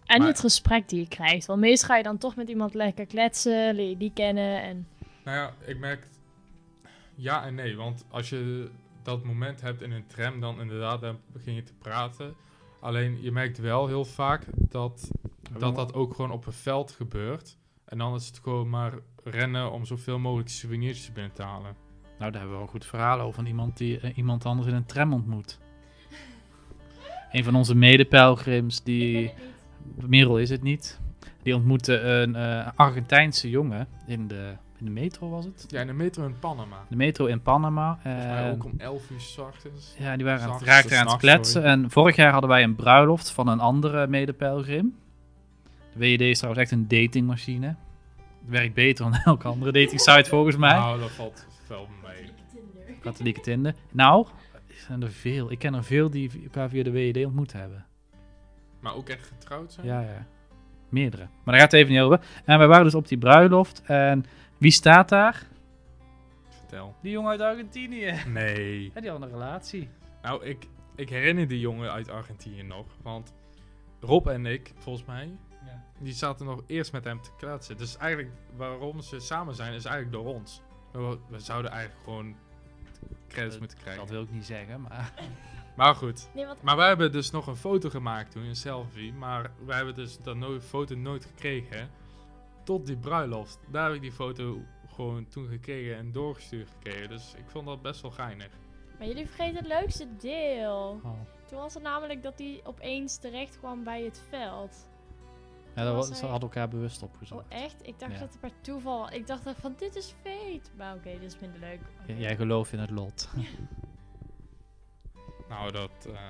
[0.08, 1.46] En Maar- het gesprek die je krijgt.
[1.46, 4.62] Want meestal ga je dan toch met iemand lekker kletsen, leer je die kennen.
[4.62, 4.86] En
[5.24, 6.06] Nou ja, ik merk
[7.14, 7.76] ja en nee.
[7.76, 8.70] Want als je
[9.02, 12.34] dat moment hebt in een tram, dan inderdaad dan begin je te praten.
[12.80, 15.10] Alleen je merkt wel heel vaak dat
[15.58, 17.56] dat, dat ook gewoon op een veld gebeurt.
[17.84, 18.92] En dan is het gewoon maar
[19.24, 21.76] rennen om zoveel mogelijk souvenirtjes binnen te halen.
[22.18, 24.68] Nou, daar hebben we wel een goed verhaal over van iemand die eh, iemand anders
[24.68, 25.58] in een tram ontmoet.
[27.32, 29.32] Een van onze medepelgrims, die...
[30.06, 31.00] Merel is het niet.
[31.42, 35.64] Die ontmoette een eh, Argentijnse jongen in de, in de metro, was het?
[35.68, 36.76] Ja, in de metro in Panama.
[36.88, 37.98] De metro in Panama.
[38.02, 39.94] En- ook om 11 uur 's ochtends.
[39.98, 41.52] Ja, die waren raakten aan het kletsen.
[41.52, 41.68] sorry.
[41.68, 44.94] En vorig jaar hadden wij een bruiloft van een andere medepelgrim.
[45.92, 47.66] De WED is trouwens echt een datingmachine.
[47.66, 50.74] Het werkt beter dan elke andere datingsite volgens mij.
[50.78, 52.30] Nou, dat valt wel mee.
[53.00, 53.74] Katholieke Tinder.
[53.92, 55.50] Nou, er zijn er veel.
[55.50, 57.84] Ik ken er veel die elkaar via de WED ontmoet hebben.
[58.80, 59.86] Maar ook echt getrouwd zijn?
[59.86, 60.26] Ja, ja.
[60.88, 61.22] Meerdere.
[61.22, 62.20] Maar daar gaat het even niet over.
[62.44, 63.82] En wij waren dus op die bruiloft.
[63.86, 64.24] En
[64.58, 65.46] wie staat daar?
[66.48, 66.94] Vertel.
[67.02, 68.14] Die jongen uit Argentinië.
[68.26, 68.90] Nee.
[68.94, 69.88] Ja, die had een relatie.
[70.22, 72.86] Nou, ik, ik herinner die jongen uit Argentinië nog.
[73.02, 73.32] Want
[74.00, 75.30] Rob en ik, volgens mij,
[75.64, 75.84] Ja.
[75.98, 77.76] die zaten nog eerst met hem te kletsen.
[77.76, 80.62] Dus eigenlijk waarom ze samen zijn, is eigenlijk door ons.
[80.92, 82.34] We, we zouden eigenlijk gewoon
[83.28, 84.02] credits moeten krijgen.
[84.02, 85.12] Dat wil ik niet zeggen, maar...
[85.78, 86.28] Maar goed.
[86.34, 89.12] nee, wat Maar wij hebben dus nog een foto gemaakt toen, een selfie.
[89.12, 91.90] Maar wij hebben dus dat no foto nooit gekregen.
[92.64, 93.58] Tot die bruiloft.
[93.70, 94.58] Daar heb ik die foto
[94.94, 97.08] gewoon toen gekregen en doorgestuurd gekregen.
[97.08, 98.48] Dus ik vond dat best wel geinig.
[98.98, 101.00] Maar jullie vergeten het leukste deel.
[101.04, 101.20] Oh.
[101.48, 104.88] Toen was het namelijk dat hij opeens terecht kwam bij het veld.
[105.74, 107.44] Ja, dat Was ze hij- hadden elkaar bewust Oh, opgezocht.
[107.48, 107.86] echt?
[107.86, 108.18] Ik dacht Ja.
[108.18, 109.12] dat het per toeval...
[109.12, 110.70] Ik dacht van, dit is fate.
[110.76, 111.80] Maar oké, dit is minder leuk.
[112.18, 113.28] Jij gelooft in het lot.
[115.48, 116.20] Nou, dat eh,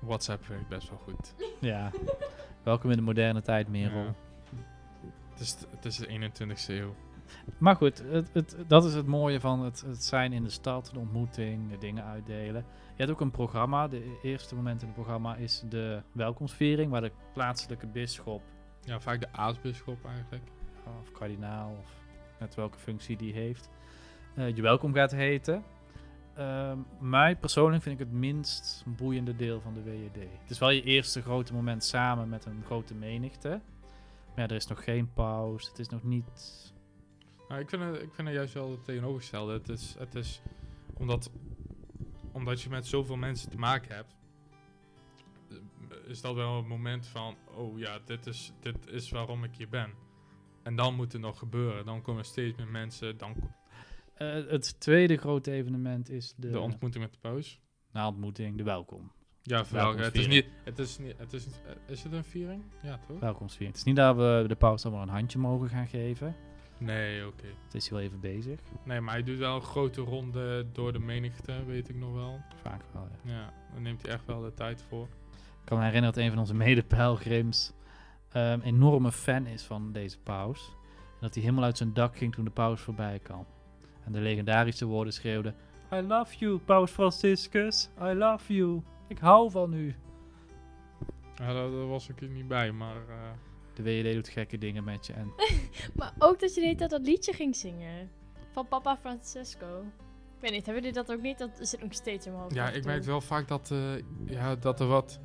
[0.00, 1.34] WhatsApp werkt best wel goed.
[1.60, 1.90] ja.
[2.62, 4.04] Welkom in de moderne tijd, Merel.
[4.04, 4.14] Ja.
[5.30, 6.94] Het, is, het is de 21ste eeuw.
[7.58, 10.90] Maar goed, het, het, dat is het mooie van het, het zijn in de stad,
[10.92, 12.64] de ontmoeting, de dingen uitdelen.
[12.96, 13.88] Je hebt ook een programma.
[13.88, 18.42] De eerste moment in het programma is de welkomstviering, waar de plaatselijke bisschop
[18.80, 20.44] Ja, vaak de aartsbisschop eigenlijk.
[21.00, 21.92] of kardinaal, of
[22.38, 23.70] net welke functie die heeft,
[24.34, 25.64] eh, je welkom gaat heten.
[26.36, 30.28] Ehm, mij persoonlijk vind ik het minst boeiende deel van de WED.
[30.40, 33.48] Het is wel je eerste grote moment samen met een grote menigte.
[33.48, 35.68] Maar ja, er is nog geen pauze.
[35.68, 36.74] Het is nog niet.
[37.48, 39.52] Nou, ik vind, het, ik vind het juist wel het tegenovergestelde.
[39.52, 40.40] Het is, het is
[40.94, 41.30] omdat,
[42.32, 44.16] omdat je met zoveel mensen te maken hebt,
[46.06, 49.68] is dat wel een moment van, oh ja, dit is, dit is waarom ik hier
[49.68, 49.92] ben.
[50.62, 51.84] En dan moet er nog gebeuren.
[51.84, 53.16] Dan komen steeds meer mensen.
[53.16, 53.36] Dan
[54.16, 57.60] Eh, het tweede grote evenement is de, de ontmoeting met de paus.
[57.92, 59.12] na ontmoeting, de welkom.
[59.42, 59.96] Ja, vooral.
[59.96, 62.62] Het is niet, het is niet, het is eh, is het een viering?
[62.82, 63.18] Ja, toch?
[63.18, 63.76] Welkomstviering.
[63.76, 66.36] Het is niet dat we de paus allemaal een handje mogen gaan geven.
[66.78, 67.46] Nee, oké.
[67.64, 68.60] Het is wel even bezig.
[68.84, 72.40] Nee, maar hij doet wel een grote ronde door de menigte, weet ik nog wel.
[72.62, 73.32] Vaak wel, ja.
[73.32, 75.08] Ja, daar neemt hij echt wel de tijd voor.
[75.32, 77.72] Ik kan me herinneren dat een van onze medepelgrims
[78.30, 80.74] een enorme fan is van deze paus.
[80.96, 83.46] En dat hij helemaal uit zijn dak ging toen de paus voorbij kwam.
[84.06, 85.54] En de legendarische woorden schreeuwde...
[85.92, 87.88] I love you, paus Franciscus.
[88.02, 88.82] I love you.
[89.08, 89.94] Ik hou van u.
[91.34, 92.96] Ja, daar, daar was ik er niet bij, maar...
[93.08, 93.30] eh,
[93.74, 95.12] De WED doet gekke dingen met je.
[95.12, 95.32] En
[95.98, 98.10] Maar ook dat je de hele tijd dat liedje ging zingen.
[98.52, 99.80] Van Papa Francesco.
[100.36, 101.38] Ik weet niet, hebben jullie dat ook niet?
[101.38, 102.54] Dat zit ook steeds in mijn hoofd.
[102.54, 105.20] ja, ik merk wel vaak dat, eh, ja, dat er wat...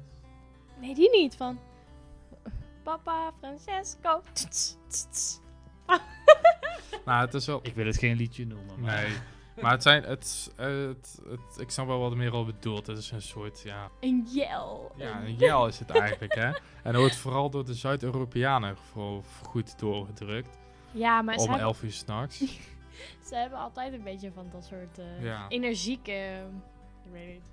[0.79, 1.35] Nee, die niet.
[1.35, 1.59] Van
[2.83, 4.21] Papa Francesco.
[4.33, 5.39] Tss, tss, tss.
[7.05, 7.59] Nou, het is wel...
[7.63, 8.79] ik wil het geen liedje noemen.
[8.79, 9.63] Maar Nee.
[9.63, 10.03] Maar het zijn...
[10.03, 12.87] Het, het, het, ik snap wel wat er meer al bedoelt.
[12.87, 13.89] Het is een soort, ja...
[13.99, 14.91] Een jel.
[14.95, 16.51] Ja, een jel is het eigenlijk, hè.
[16.83, 18.75] En wordt vooral door de Zuid-Europeanen
[19.43, 20.57] goed doorgedrukt.
[20.91, 22.37] Ja, maar ze Om hebben, 11 uur s'nachts.
[23.27, 25.45] ze hebben altijd een beetje van dat soort eh, Ja.
[25.49, 26.43] energieke...
[27.05, 27.50] Ik weet niet.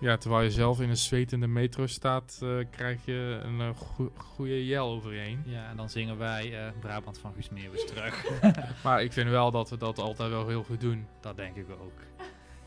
[0.00, 4.10] Ja, terwijl je zelf in een zwetende metro staat, eh, krijg je een eh, goe-
[4.16, 5.42] goede jel overheen.
[5.46, 8.24] Ja, en dan zingen wij eh, Brabant van Guus Meeuwis terug.
[8.84, 11.06] Maar ik vind wel dat we dat altijd wel heel goed doen.
[11.20, 12.00] dat denk ik ook.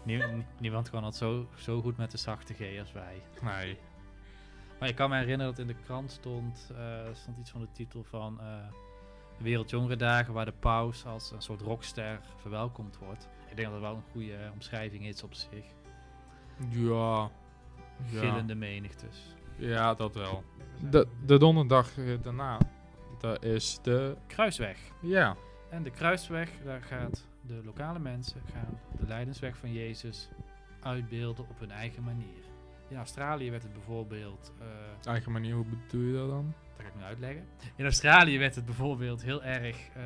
[0.04, 3.22] Nie- nie- niemand kan dat zo, zo goed met de zachte G als wij.
[3.42, 3.78] Nee.
[4.80, 6.72] Maar ik kan me herinneren dat in de krant stond,
[7.14, 8.40] stond iets van de titel van
[9.38, 13.28] Wereldjongerendagen, waar de paus als een soort rockster verwelkomd wordt.
[13.50, 15.66] Ik denk dat dat wel een goede omschrijving is op zich.
[16.70, 17.30] Ja.
[18.10, 19.36] Ja, Gillende menigtes.
[19.56, 20.44] ja dat wel.
[20.90, 22.58] De, de donderdag eh, daarna,
[23.20, 24.16] dat is de...
[24.28, 24.80] Kruisweg.
[25.02, 25.36] Ja.
[25.70, 30.30] En de kruisweg, daar gaat de lokale mensen gaan de lijdensweg van Jezus
[30.82, 32.42] uitbeelden op hun eigen manier.
[32.88, 36.54] In Australië werd het bijvoorbeeld, eh, Eigen manier, hoe bedoel je dat dan?
[36.78, 37.46] dat ga ik nu uitleggen.
[37.76, 40.04] In Australië werd het bijvoorbeeld heel erg eh,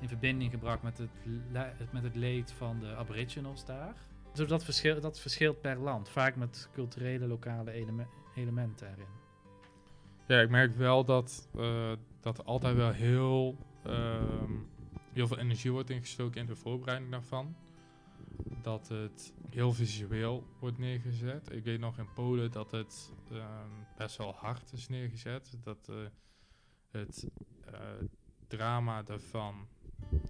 [0.00, 3.94] in verbinding gebracht met het, met het leed van de aboriginals daar.
[4.38, 9.06] Dus dat, verschil, dat verschilt per land, vaak met culturele lokale eleme- elementen erin.
[10.26, 14.52] Ja, ik merk wel dat, eh, dat er altijd wel heel, ehm,
[15.12, 17.56] heel veel energie wordt ingestoken in de voorbereiding daarvan.
[18.62, 21.52] Dat het heel visueel wordt neergezet.
[21.52, 25.58] Ik weet nog in Polen dat het ehm, best wel hard is neergezet.
[25.62, 25.96] Dat eh,
[26.90, 27.28] het
[27.64, 27.80] eh,
[28.46, 29.68] drama daarvan,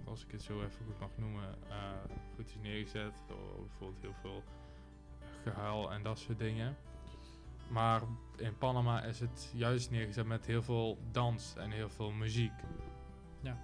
[0.05, 1.77] als ik het zo even goed mag noemen, eh,
[2.35, 3.13] goed is neergezet.
[3.29, 4.43] Door bijvoorbeeld heel veel
[5.43, 6.77] gehuil en dat soort dingen.
[7.69, 8.03] Maar
[8.37, 12.53] in Panama is het juist neergezet met heel veel dans en heel veel muziek.
[13.41, 13.57] Nou,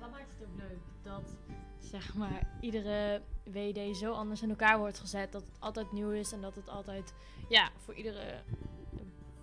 [0.00, 0.78] dat maakt het ook leuk.
[1.02, 1.36] Dat
[1.78, 5.32] zeg maar iedere WD zo anders in elkaar wordt gezet.
[5.32, 7.14] Dat het altijd nieuw is en dat het altijd,
[7.48, 8.42] ja, voor iedere,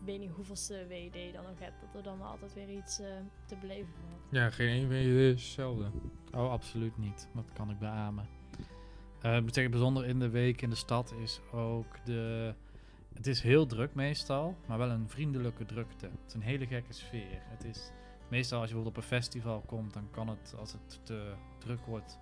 [0.10, 3.08] weet niet hoeveelste WD je dan ook hebt, dat er dan altijd weer iets eh,
[3.46, 4.22] te beleven valt.
[4.32, 5.92] Ja, geen één WD is hetzelfde.
[6.32, 7.30] Oh, absoluut niet.
[7.36, 8.28] Dat kan ik beamen.
[9.22, 12.54] Eh, ik moet zeggen, bijzonder in de week in de stad is ook de...
[13.14, 16.06] Het is heel druk meestal, maar wel een vriendelijke drukte.
[16.06, 17.42] Het is een hele gekke sfeer.
[17.42, 17.92] Het is
[18.30, 21.86] meestal als je bijvoorbeeld op een festival komt, dan kan het, als het te druk
[21.86, 22.20] wordt,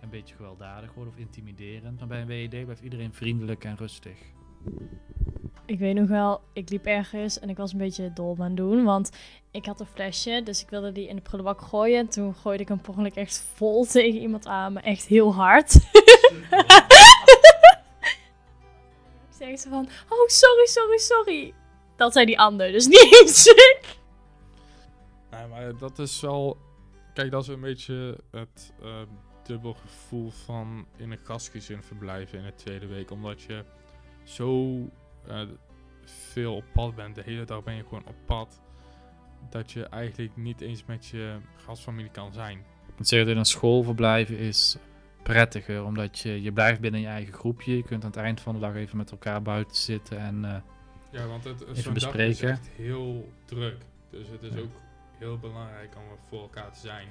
[0.00, 1.98] een beetje gewelddadig worden of intimiderend.
[1.98, 4.18] Maar bij een WED blijft iedereen vriendelijk en rustig.
[5.66, 8.56] Ik weet nog wel, ik liep ergens en ik was een beetje dol aan het
[8.56, 9.10] doen, want
[9.50, 11.98] ik had een flesje, dus ik wilde die in de prullenbak gooien.
[11.98, 15.34] En toen gooide ik hem per ongeluk echt vol tegen iemand aan, maar echt heel
[15.34, 15.72] hard.
[19.38, 21.54] zei ze van, oh sorry, sorry, sorry.
[21.96, 23.98] Dat zei die ander, dus niet eens ik.
[25.30, 26.56] Nee, maar dat is wel...
[27.14, 29.02] Kijk, dat is een beetje het eh,
[29.42, 33.10] dubbel gevoel van in een gastgezin verblijven in de tweede week.
[33.10, 33.64] Omdat je
[34.28, 34.76] zo
[35.26, 35.40] eh,
[36.04, 37.14] veel op pad bent.
[37.14, 38.60] De hele dag ben je gewoon op pad.
[39.50, 42.58] Dat je eigenlijk niet eens met je gastfamilie kan zijn.
[42.58, 44.76] Ik moet zeggen, dat in een school verblijven is
[45.22, 47.76] prettiger, omdat je, je blijft binnen je eigen groepje.
[47.76, 50.44] Je kunt aan het eind van de dag even met elkaar buiten zitten en...
[50.44, 50.60] eh,
[51.10, 53.82] Ja, want het, Even is echt heel druk.
[54.10, 54.60] Dus het is Ja.
[54.60, 54.80] ook
[55.18, 57.06] heel belangrijk om voor elkaar te zijn.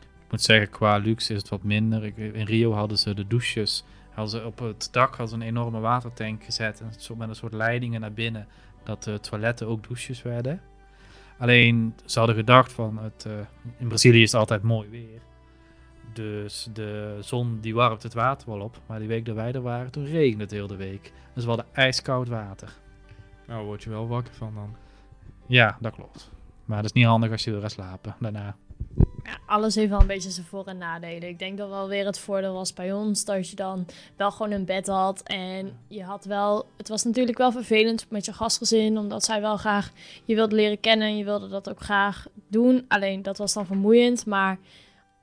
[0.00, 2.18] Ik moet zeggen, qua luxe is het wat minder.
[2.18, 3.84] In Rio hadden ze de douches.
[4.14, 6.80] Hadden ze op het dak hadden ze een enorme watertank gezet.
[6.80, 8.46] En zo met een soort leidingen naar binnen.
[8.82, 10.60] Dat de toiletten ook douches werden.
[11.38, 12.98] Alleen, ze hadden gedacht van...
[12.98, 13.32] Het, eh,
[13.78, 15.20] in Brazilië is het altijd mooi weer.
[16.12, 18.80] Dus de zon die warmt het water wel op.
[18.86, 21.12] Maar die week dat wij er waren, toen regende het heel de week.
[21.34, 22.72] Dus we hadden ijskoud water.
[23.46, 24.76] Nou, word je wel wakker van dan.
[25.46, 26.30] Ja, dat klopt.
[26.64, 28.56] Maar dat is niet handig als je wil gaan slapen daarna.
[29.24, 31.28] Ja, alles heeft wel een beetje zijn voor- en nadelen.
[31.28, 34.52] Ik denk dat wel weer het voordeel was bij ons dat je dan wel gewoon
[34.52, 35.22] een bed had.
[35.22, 39.56] En je had wel, het was natuurlijk wel vervelend met je gastgezin, omdat zij wel
[39.56, 39.92] graag
[40.24, 42.84] je wilde leren kennen en je wilde dat ook graag doen.
[42.88, 44.26] Alleen dat was dan vermoeiend.
[44.26, 44.58] Maar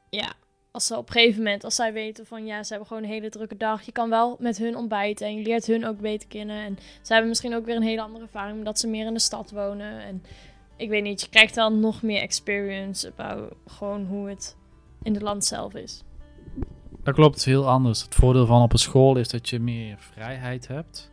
[0.09, 0.33] ja,
[0.71, 3.09] als ze op een gegeven moment, als zij weten van ja, ze hebben gewoon een
[3.09, 3.81] hele drukke dag.
[3.81, 6.63] Je kan wel met hun ontbijten en je leert hun ook beter kennen.
[6.65, 9.19] En zij hebben misschien ook weer een hele andere ervaring, omdat ze meer in de
[9.19, 9.99] stad wonen.
[9.99, 10.23] En
[10.81, 14.57] ik weet niet, je krijgt dan nog meer experience about gewoon hoe het
[15.03, 16.03] in het land zelf is.
[17.03, 18.01] Dat klopt, het is heel anders.
[18.01, 21.11] Het voordeel van op een school is dat je meer vrijheid hebt.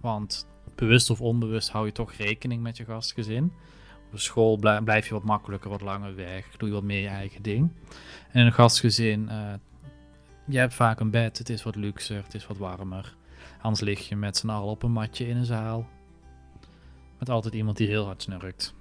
[0.00, 3.52] Want bewust of onbewust hou je toch rekening met je gastgezin.
[4.12, 6.56] Op school blij- blijf je wat makkelijker, wat langer weg.
[6.56, 7.72] Doe je wat meer je eigen ding.
[8.32, 9.52] En in een gastgezin, eh
[10.46, 11.38] je hebt vaak een bed.
[11.38, 13.16] Het is wat luxer, het is wat warmer.
[13.60, 15.88] Anders lig je met z'n allen op een matje in een zaal.
[17.18, 18.74] Met altijd iemand die heel hard snurkt.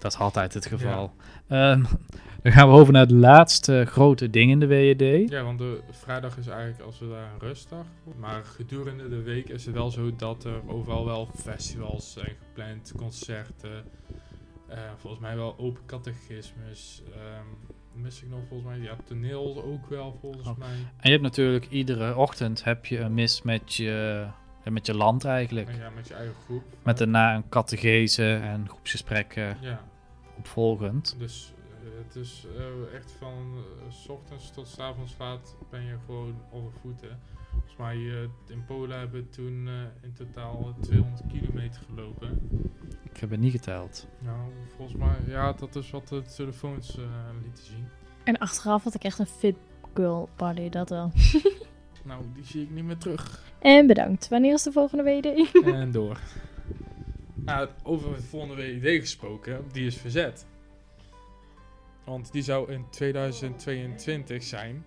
[0.00, 1.12] Dat is altijd het geval.
[1.48, 1.82] Ehm,
[2.42, 5.30] dan gaan we over naar het laatste grote ding in de WED.
[5.30, 7.84] Ja, want de vrijdag is eigenlijk als we daar een rustdag.
[8.18, 12.92] Maar gedurende de week is het wel zo dat er overal wel festivals zijn gepland,
[12.96, 13.84] concerten.
[14.68, 17.02] eh, volgens mij wel open catechismus.
[17.94, 18.78] mis ik nog volgens mij?
[18.78, 20.58] Ja, toneel ook wel volgens Oh.
[20.58, 20.68] mij.
[20.68, 24.26] En je hebt natuurlijk iedere ochtend heb je een mis met je,
[24.64, 25.68] met je land eigenlijk.
[25.68, 26.62] En ja, met je eigen groep.
[26.82, 29.80] Met daarna een catechese en groepsgesprekken Ja,
[30.40, 31.14] opvolgend.
[31.18, 35.82] dus eh, het is eh, echt van eh, s ochtends tot s avonds laat ben
[35.82, 37.18] je gewoon over voeten.
[37.50, 37.96] Volgens mij
[38.48, 42.50] in Polen hebben we toen eh, in totaal 200 kilometer gelopen.
[43.12, 44.06] Ik heb het niet geteld.
[44.18, 44.38] Nou,
[44.76, 46.98] volgens mij, ja, dat is wat de telefoons
[47.42, 47.88] lieten zien.
[48.24, 49.56] En achteraf had ik echt een fit
[49.94, 51.12] girl party, dat wel.
[52.04, 53.42] Nou, die zie ik niet meer terug.
[53.58, 54.28] En bedankt.
[54.28, 55.64] Wanneer is de volgende WD?
[55.64, 56.20] en door.
[57.44, 60.46] Nou, over de volgende WID gesproken, die is verzet.
[62.04, 64.84] Want die zou in 2022 zijn.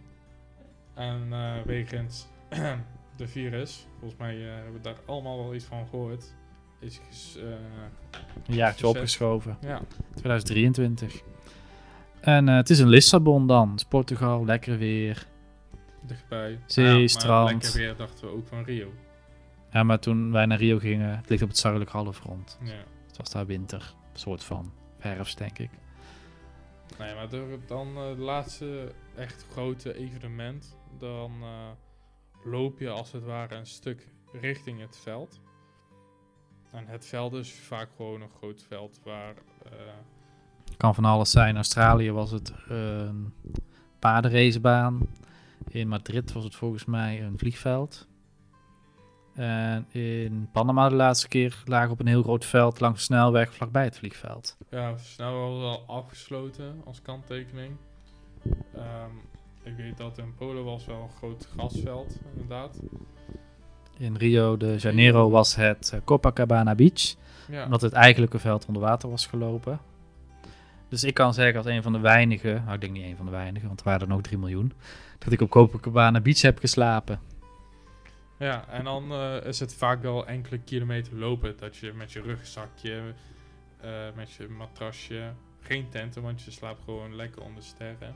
[0.93, 2.27] En eh, wegens
[3.17, 6.33] de virus, volgens mij eh, hebben we daar allemaal wel iets van gehoord.
[6.79, 6.99] Is
[7.37, 8.85] eh, Een jaartje Verzet.
[8.85, 9.57] opgeschoven.
[9.61, 9.81] ja,
[10.15, 11.21] 2023.
[12.21, 13.69] En eh, het is in Lissabon dan.
[13.71, 15.27] Het is Portugal, lekker weer.
[16.01, 16.59] dichtbij.
[16.65, 17.51] Zee, Ja, strand.
[17.63, 18.93] Lekker weer dachten we ook van Rio.
[19.73, 22.59] Ja, maar toen wij naar Rio gingen, het ligt op het zuidelijk halfrond.
[22.63, 22.83] Ja.
[23.07, 23.93] Het was daar winter.
[24.13, 25.69] Een soort van herfst, denk ik.
[26.99, 27.27] Nee, maar
[27.67, 30.77] dan eh, het laatste echt grote evenement.
[30.97, 31.69] Dan eh,
[32.43, 34.07] loop je als het ware een stuk
[34.41, 35.39] richting het veld.
[36.71, 39.33] En het veld is vaak gewoon een groot veld waar...
[39.65, 39.71] eh,
[40.77, 41.49] Kan van alles zijn.
[41.49, 43.33] In Australië was het een
[43.99, 44.99] paardenracebaan.
[45.67, 48.07] In Madrid was het volgens mij een vliegveld.
[49.35, 53.53] En in Panama de laatste keer lagen op een heel groot veld langs de snelweg
[53.53, 54.57] vlakbij het vliegveld.
[54.69, 57.75] ja, snel was al afgesloten als kanttekening.
[58.75, 59.11] Ehm,
[59.63, 62.79] ik weet dat in Polen was wel een groot grasveld, inderdaad.
[63.97, 67.15] In Rio de Janeiro was het eh, Copacabana Beach.
[67.49, 69.79] Ja, Omdat het eigenlijke veld onder water was gelopen.
[70.89, 73.25] Dus ik kan zeggen als een van de weinigen, nou ik denk niet een van
[73.25, 74.73] de weinigen, want er waren er nog 3 miljoen,
[75.19, 77.19] dat ik op Copacabana Beach heb geslapen.
[78.43, 81.57] Ja en dan eh, is het vaak wel enkele kilometer lopen.
[81.57, 83.13] Dat je met je rugzakje,
[83.81, 88.15] eh, met je matrasje, geen tenten, want je slaapt gewoon lekker onder sterren.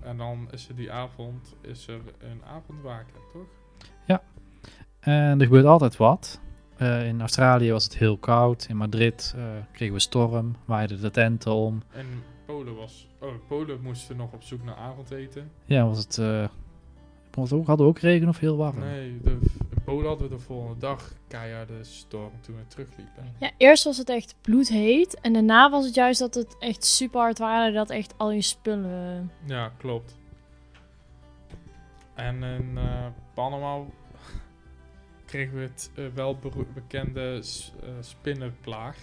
[0.00, 3.46] En dan is er die avond, is er een avondwaken, toch?
[5.00, 6.40] En er gebeurt altijd wat.
[6.76, 8.66] Eh, in Australië was het heel koud.
[8.68, 9.34] In Madrid
[9.72, 11.82] kregen we storm, waaiden de tenten om.
[11.90, 12.06] En
[12.46, 15.50] Polen was, oh, Polen moesten nog op zoek naar avondeten.
[15.64, 16.18] Ja, was het,
[17.36, 18.78] was het ook, hadden we ook regen of heel warm?
[18.78, 23.34] Nee, de, in Polen hadden we de volgende dag keiharde storm toen we terugliepen.
[23.38, 25.20] Ja, eerst was het echt bloedheet.
[25.20, 27.74] En daarna was het juist dat het echt super hard waren.
[27.74, 29.30] Dat echt al je spullen...
[29.46, 30.16] Ja, klopt.
[32.14, 33.78] En in eh, Panama
[35.26, 36.38] kregen we het eh, wel
[36.74, 37.42] bekende
[37.82, 38.96] eh, spinnenplaag.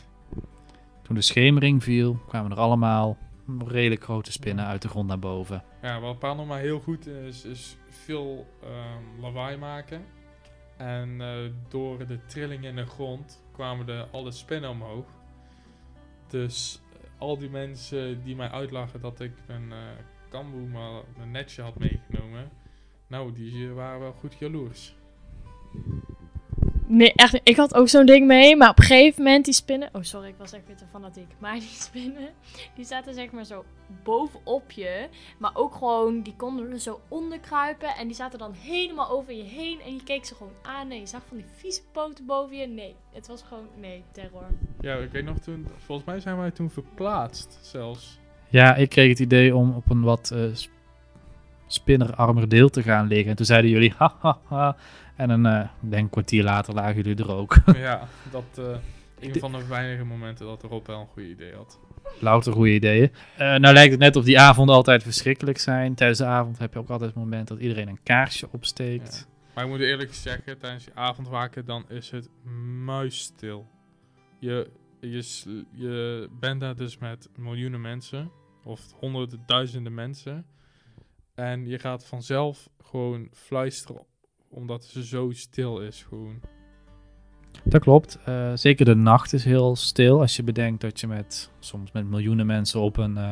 [1.01, 3.17] Toen de schemering viel, kwamen er allemaal
[3.65, 5.63] redelijk grote spinnen uit de grond naar boven.
[5.81, 10.05] Ja, wat Panama heel goed is, is veel ehm, lawaai maken.
[10.77, 15.05] En eh, door de trilling in de grond kwamen de alle spinnen omhoog.
[16.27, 19.77] Dus eh, al die mensen die mij uitlachen dat ik mijn eh
[20.29, 20.67] kamboe,
[21.17, 22.51] mijn netje had meegenomen.
[23.07, 24.95] Nou, die waren wel goed jaloers.
[26.87, 27.39] Nee, echt.
[27.43, 28.55] Ik had ook zo'n ding mee.
[28.55, 29.89] Maar op een gegeven moment die spinnen...
[29.93, 30.27] Oh, sorry.
[30.27, 31.27] Ik was echt weer te fanatiek.
[31.41, 32.29] Maar die spinnen,
[32.75, 33.65] die zaten zeg maar zo
[34.03, 35.07] bovenop je.
[35.37, 37.89] Maar ook gewoon, die konden er zo onder kruipen.
[37.95, 39.81] En die zaten dan helemaal over je heen.
[39.85, 40.91] En je keek ze gewoon aan.
[40.91, 42.67] En je zag van die vieze poten boven je.
[42.67, 43.67] Nee, het was gewoon...
[43.79, 44.47] Nee, terror.
[44.81, 48.19] Ja, ik weet nog toen, volgens mij zijn wij toen verplaatst zelfs.
[48.49, 50.71] Ja, ik kreeg het idee om op een wat eh, sp-
[51.67, 53.29] spinnerarmer deel te gaan liggen.
[53.29, 54.75] En toen zeiden jullie, hahaha.
[55.15, 57.55] En een, ik denk kwartier later lagen jullie er ook.
[57.75, 58.75] ja, dat eh
[59.23, 61.79] een van de weinige momenten dat Rob wel een goed idee had.
[62.19, 63.11] Louter goede ideeën.
[63.37, 65.95] Eh, nou lijkt het net of die avonden altijd verschrikkelijk zijn.
[65.95, 69.27] Tijdens de avond heb je ook altijd het moment dat iedereen een kaarsje opsteekt.
[69.55, 72.29] Maar ik moet eerlijk zeggen, tijdens je avondwaken dan is het
[72.83, 73.67] muisstil.
[74.39, 78.31] Je, je, je bent daar dus met miljoenen mensen,
[78.63, 80.45] of honderden, duizenden mensen.
[81.35, 84.05] En je gaat vanzelf gewoon fluisteren,
[84.53, 86.39] omdat het zo stil is gewoon.
[87.63, 88.19] Dat klopt.
[88.25, 90.19] Eh, zeker de nacht is heel stil.
[90.19, 93.31] Als je bedenkt dat je met soms met miljoenen mensen op een eh,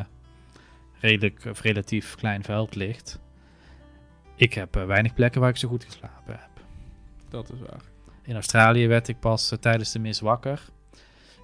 [0.99, 3.19] redelijk of relatief klein veld ligt.
[4.36, 6.49] Ik heb eh, weinig plekken waar ik zo goed geslapen heb.
[7.30, 7.82] Dat is waar.
[8.24, 10.69] In Australië werd ik pas tijdens de mis wakker.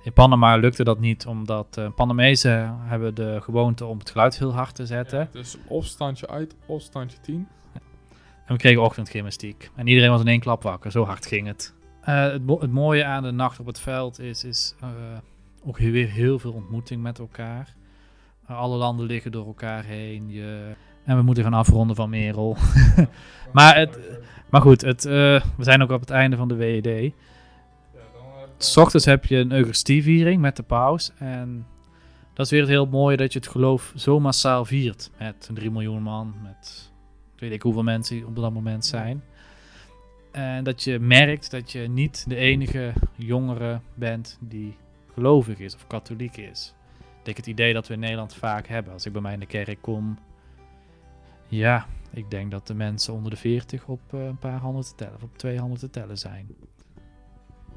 [0.03, 4.75] In Panama lukte dat niet, omdat Panamezen hebben de gewoonte om het geluid heel hard
[4.75, 5.19] te zetten.
[5.19, 7.47] Ja, dus of standje uit, of standje 10.
[8.47, 9.69] En we kregen ochtendgymnastiek.
[9.75, 11.73] En iedereen was in één klap wakker, zo hard ging het.
[12.01, 14.89] Eh, het, mo- het mooie aan de nacht op het veld is, is eh,
[15.65, 17.75] ook weer heel veel ontmoeting met elkaar.
[18.45, 20.29] Alle landen liggen door elkaar heen.
[20.29, 20.73] Je...
[21.03, 22.57] En we moeten gaan afronden van Merel.
[23.53, 23.99] maar, het,
[24.49, 25.11] maar goed, het, eh,
[25.57, 27.13] we zijn ook op het einde van de WED.
[28.57, 31.11] S ochtends heb je een Eucharistieviering met de paus.
[31.17, 31.65] En
[32.33, 35.11] dat is weer het heel mooie dat je het geloof zo massaal viert.
[35.19, 36.91] Met een 3 miljoen man, met
[37.39, 39.23] weet ik hoeveel mensen op dat moment zijn.
[40.31, 44.75] En dat je merkt dat je niet de enige jongere bent die
[45.13, 46.75] gelovig is of katholiek is.
[46.99, 48.93] Ik denk het idee dat we in Nederland vaak hebben.
[48.93, 50.17] Als ik bij mij in de kerk kom,
[51.47, 54.95] ja, ik denk dat de mensen onder de 40 op uh, een paar handen te
[54.95, 56.47] tellen, of op twee handen te tellen zijn.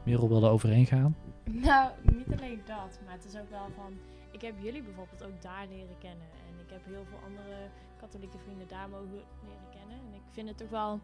[0.04, 1.16] Merel wil er overheen gaan.
[1.44, 3.92] Nou, niet alleen dat, maar het is ook wel van.
[4.30, 6.26] Ik heb jullie bijvoorbeeld ook daar leren kennen.
[6.48, 7.68] En ik heb heel veel andere
[8.01, 9.96] katholieke vrienden daar mogen leren kennen.
[9.96, 11.01] En ik vind het ook wel.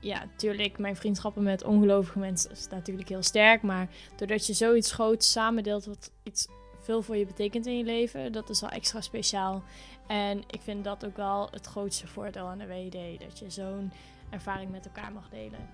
[0.00, 3.62] Ja, natuurlijk, mijn vriendschappen met ongelovige mensen is natuurlijk heel sterk.
[3.62, 6.48] Maar doordat je zoiets groots samen deelt, wat iets
[6.80, 9.62] veel voor je betekent in je leven, dat is wel extra speciaal.
[10.06, 13.20] En ik vind dat ook wel het grootste voordeel aan de WD.
[13.20, 13.92] Dat je zo'n
[14.30, 15.68] ervaring met elkaar mag delen.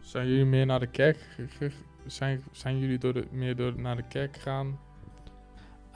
[0.00, 1.18] Zijn jullie meer naar de kerk
[2.06, 4.78] zijn, zijn jullie door de, meer door, naar de kerk gegaan?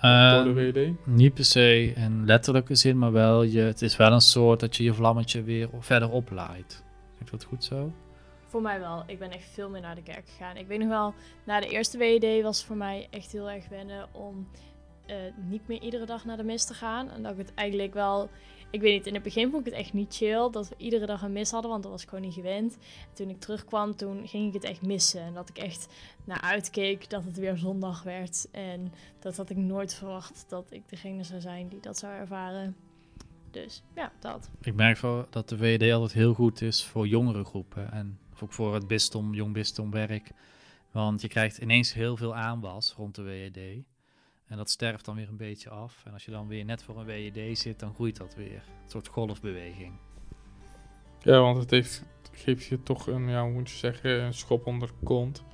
[0.01, 1.07] Door de WD?
[1.07, 4.77] Niet per se in letterlijke zin, maar wel je, het is wel een soort dat
[4.77, 6.85] je je vlammetje weer verder oplaait.
[7.25, 7.93] Is dat goed zo?
[8.47, 9.03] Voor mij wel.
[9.07, 10.57] Ik ben echt veel meer naar de kerk gegaan.
[10.57, 11.15] Ik weet nog wel,
[11.45, 14.49] na de eerste WD was voor mij echt heel erg wennen om
[15.07, 15.17] uh,
[15.49, 17.11] niet meer iedere dag naar de mis te gaan.
[17.11, 18.29] En dat ik het eigenlijk wel.
[18.71, 21.07] Ik weet niet, in het begin vond ik het echt niet chill dat we iedere
[21.07, 22.75] dag een mis hadden, want dat was ik gewoon niet gewend.
[22.75, 25.21] En toen ik terugkwam, toen ging ik het echt missen.
[25.21, 25.87] En dat ik echt
[26.25, 28.49] naar uitkeek dat het weer zondag werd.
[28.51, 32.77] En dat had ik nooit verwacht dat ik degene zou zijn die dat zou ervaren.
[33.51, 34.51] Dus ja, dat.
[34.61, 37.93] Ik merk wel dat de WD altijd heel goed is voor jongere groepen.
[37.93, 40.31] En ook voor het bisdom, jong bisdomwerk.
[40.91, 43.85] Want je krijgt ineens heel veel aanwas rond de WED.
[44.47, 46.03] En dat sterft dan weer een beetje af.
[46.05, 48.63] En als je dan weer net voor een WED zit, dan groeit dat weer.
[48.85, 49.93] Een soort golfbeweging.
[51.21, 54.67] Ja, want het heeft, geeft je toch een, ja, hoe moet je zeggen, een schop
[54.67, 55.45] onder de kont.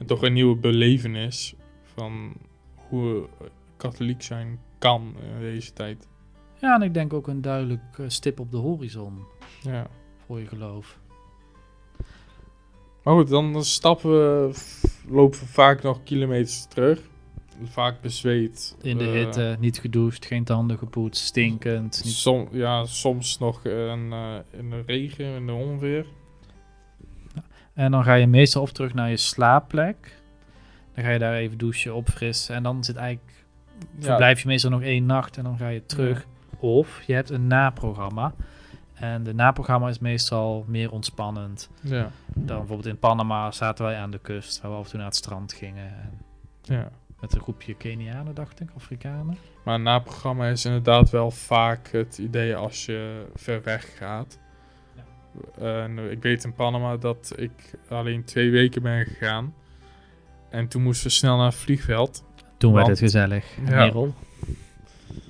[0.00, 2.32] En toch een nieuwe belevenis van
[2.74, 3.28] hoe
[3.76, 6.08] katholiek zijn kan in deze tijd.
[6.60, 9.24] Ja, en ik denk ook een duidelijk eh, stip op de horizon
[9.62, 9.86] ja.
[10.26, 10.98] voor je geloof.
[13.02, 14.54] Maar goed, dan stappen we,
[15.08, 17.00] lopen we vaak nog kilometers terug
[17.64, 18.76] vaak bezweet.
[18.82, 22.02] In de uh, hitte, niet gedoucht, geen tanden gepoetst, stinkend.
[22.04, 22.14] Niet...
[22.14, 26.06] Som, ja, soms nog een, uh, in de regen, in de onweer.
[27.74, 30.16] En dan ga je meestal op terug naar je slaapplek.
[30.94, 32.54] Dan ga je daar even douchen, opfrissen.
[32.54, 33.44] En dan zit eigenlijk,
[33.98, 34.04] ja.
[34.04, 36.26] verblijf je meestal nog één nacht en dan ga je terug.
[36.58, 38.34] Of je hebt een naprogramma.
[38.94, 41.70] En de naprogramma is meestal meer ontspannend.
[41.80, 42.10] Ja.
[42.34, 45.08] Dan bijvoorbeeld in Panama zaten wij aan de kust, waar we af en toe naar
[45.08, 45.86] het strand gingen.
[45.86, 46.20] En
[46.62, 46.90] ja.
[47.20, 49.38] Met een groepje Kenianen, dacht ik, Afrikanen.
[49.64, 54.38] Maar een naprogramma is inderdaad wel vaak het idee als je ver weg gaat.
[55.60, 55.86] Ja.
[56.10, 57.50] ik weet in Panama dat ik
[57.88, 59.54] alleen twee weken ben gegaan.
[60.50, 62.24] En toen moesten we snel naar het vliegveld.
[62.56, 63.70] Toen werd het gezellig, ja.
[63.70, 64.14] Merel.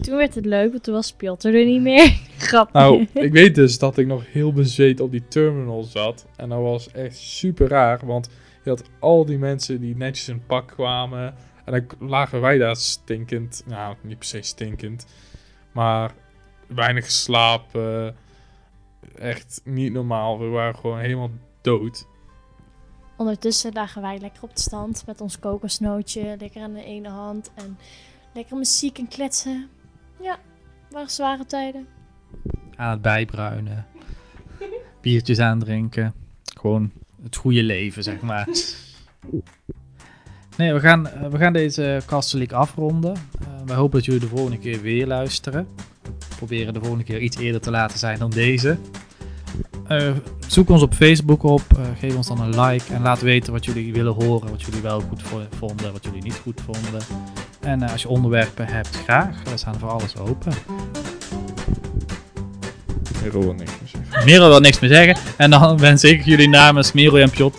[0.01, 2.21] Toen werd het leuk, want toen was Piotr er niet meer.
[2.39, 2.75] Grappig.
[2.75, 6.27] Nou, ik weet dus dat ik nog heel bezweet op die terminal zat.
[6.37, 8.29] En dat was echt super raar, want
[8.65, 11.35] je had al die mensen die netjes in pak kwamen.
[11.65, 13.63] En dan lagen wij daar stinkend.
[13.67, 15.07] Nou, niet per se stinkend.
[15.73, 16.13] Maar
[16.67, 18.17] weinig geslapen.
[19.21, 20.39] Echt niet normaal.
[20.39, 22.07] We waren gewoon helemaal dood.
[23.17, 26.37] Ondertussen lagen wij lekker op de stand met ons kokosnootje.
[26.39, 27.51] Lekker aan de ene hand.
[27.55, 27.79] En
[28.35, 29.69] lekker muziek en kletsen.
[30.21, 30.39] Ja,
[30.91, 31.87] waren zware tijden.
[32.77, 33.87] Aan het bijbruinen.
[35.01, 36.15] Biertjes aandrinken.
[36.61, 36.93] Gewoon
[37.23, 38.49] het goede leven, zeg maar.
[40.57, 43.13] Nee, we gaan, eh, we gaan deze Kasteliek afronden.
[43.13, 45.69] Uh, wij hopen dat jullie de volgende keer weer luisteren.
[46.03, 48.79] We proberen de volgende keer iets eerder te laten zijn dan deze.
[49.93, 50.11] Uh,
[50.47, 51.63] zoek ons op Facebook op,
[51.99, 55.01] geef ons dan een like en laat weten wat jullie willen horen, wat jullie wel
[55.01, 55.23] goed
[55.59, 57.03] vonden, wat jullie niet goed vonden.
[57.61, 59.43] En als je onderwerpen hebt, graag.
[59.51, 60.53] We staan voor alles open.
[63.23, 64.25] Merel wil niks meer zeggen.
[64.25, 65.17] Merel wil niks meer zeggen.
[65.37, 67.59] En dan wens ik jullie namens Merel en Piotr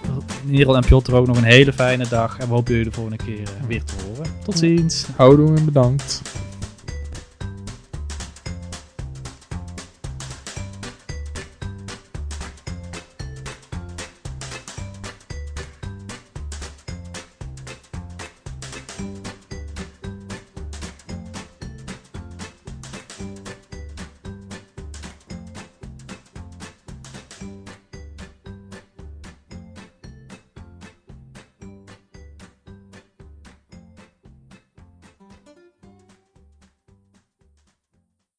[0.52, 2.38] en Piotr ook nog een hele fijne dag.
[2.40, 4.32] En we hopen jullie de volgende keer eh, weer te horen.
[4.44, 5.06] Tot ziens.
[5.16, 6.22] Houdoe en bedankt.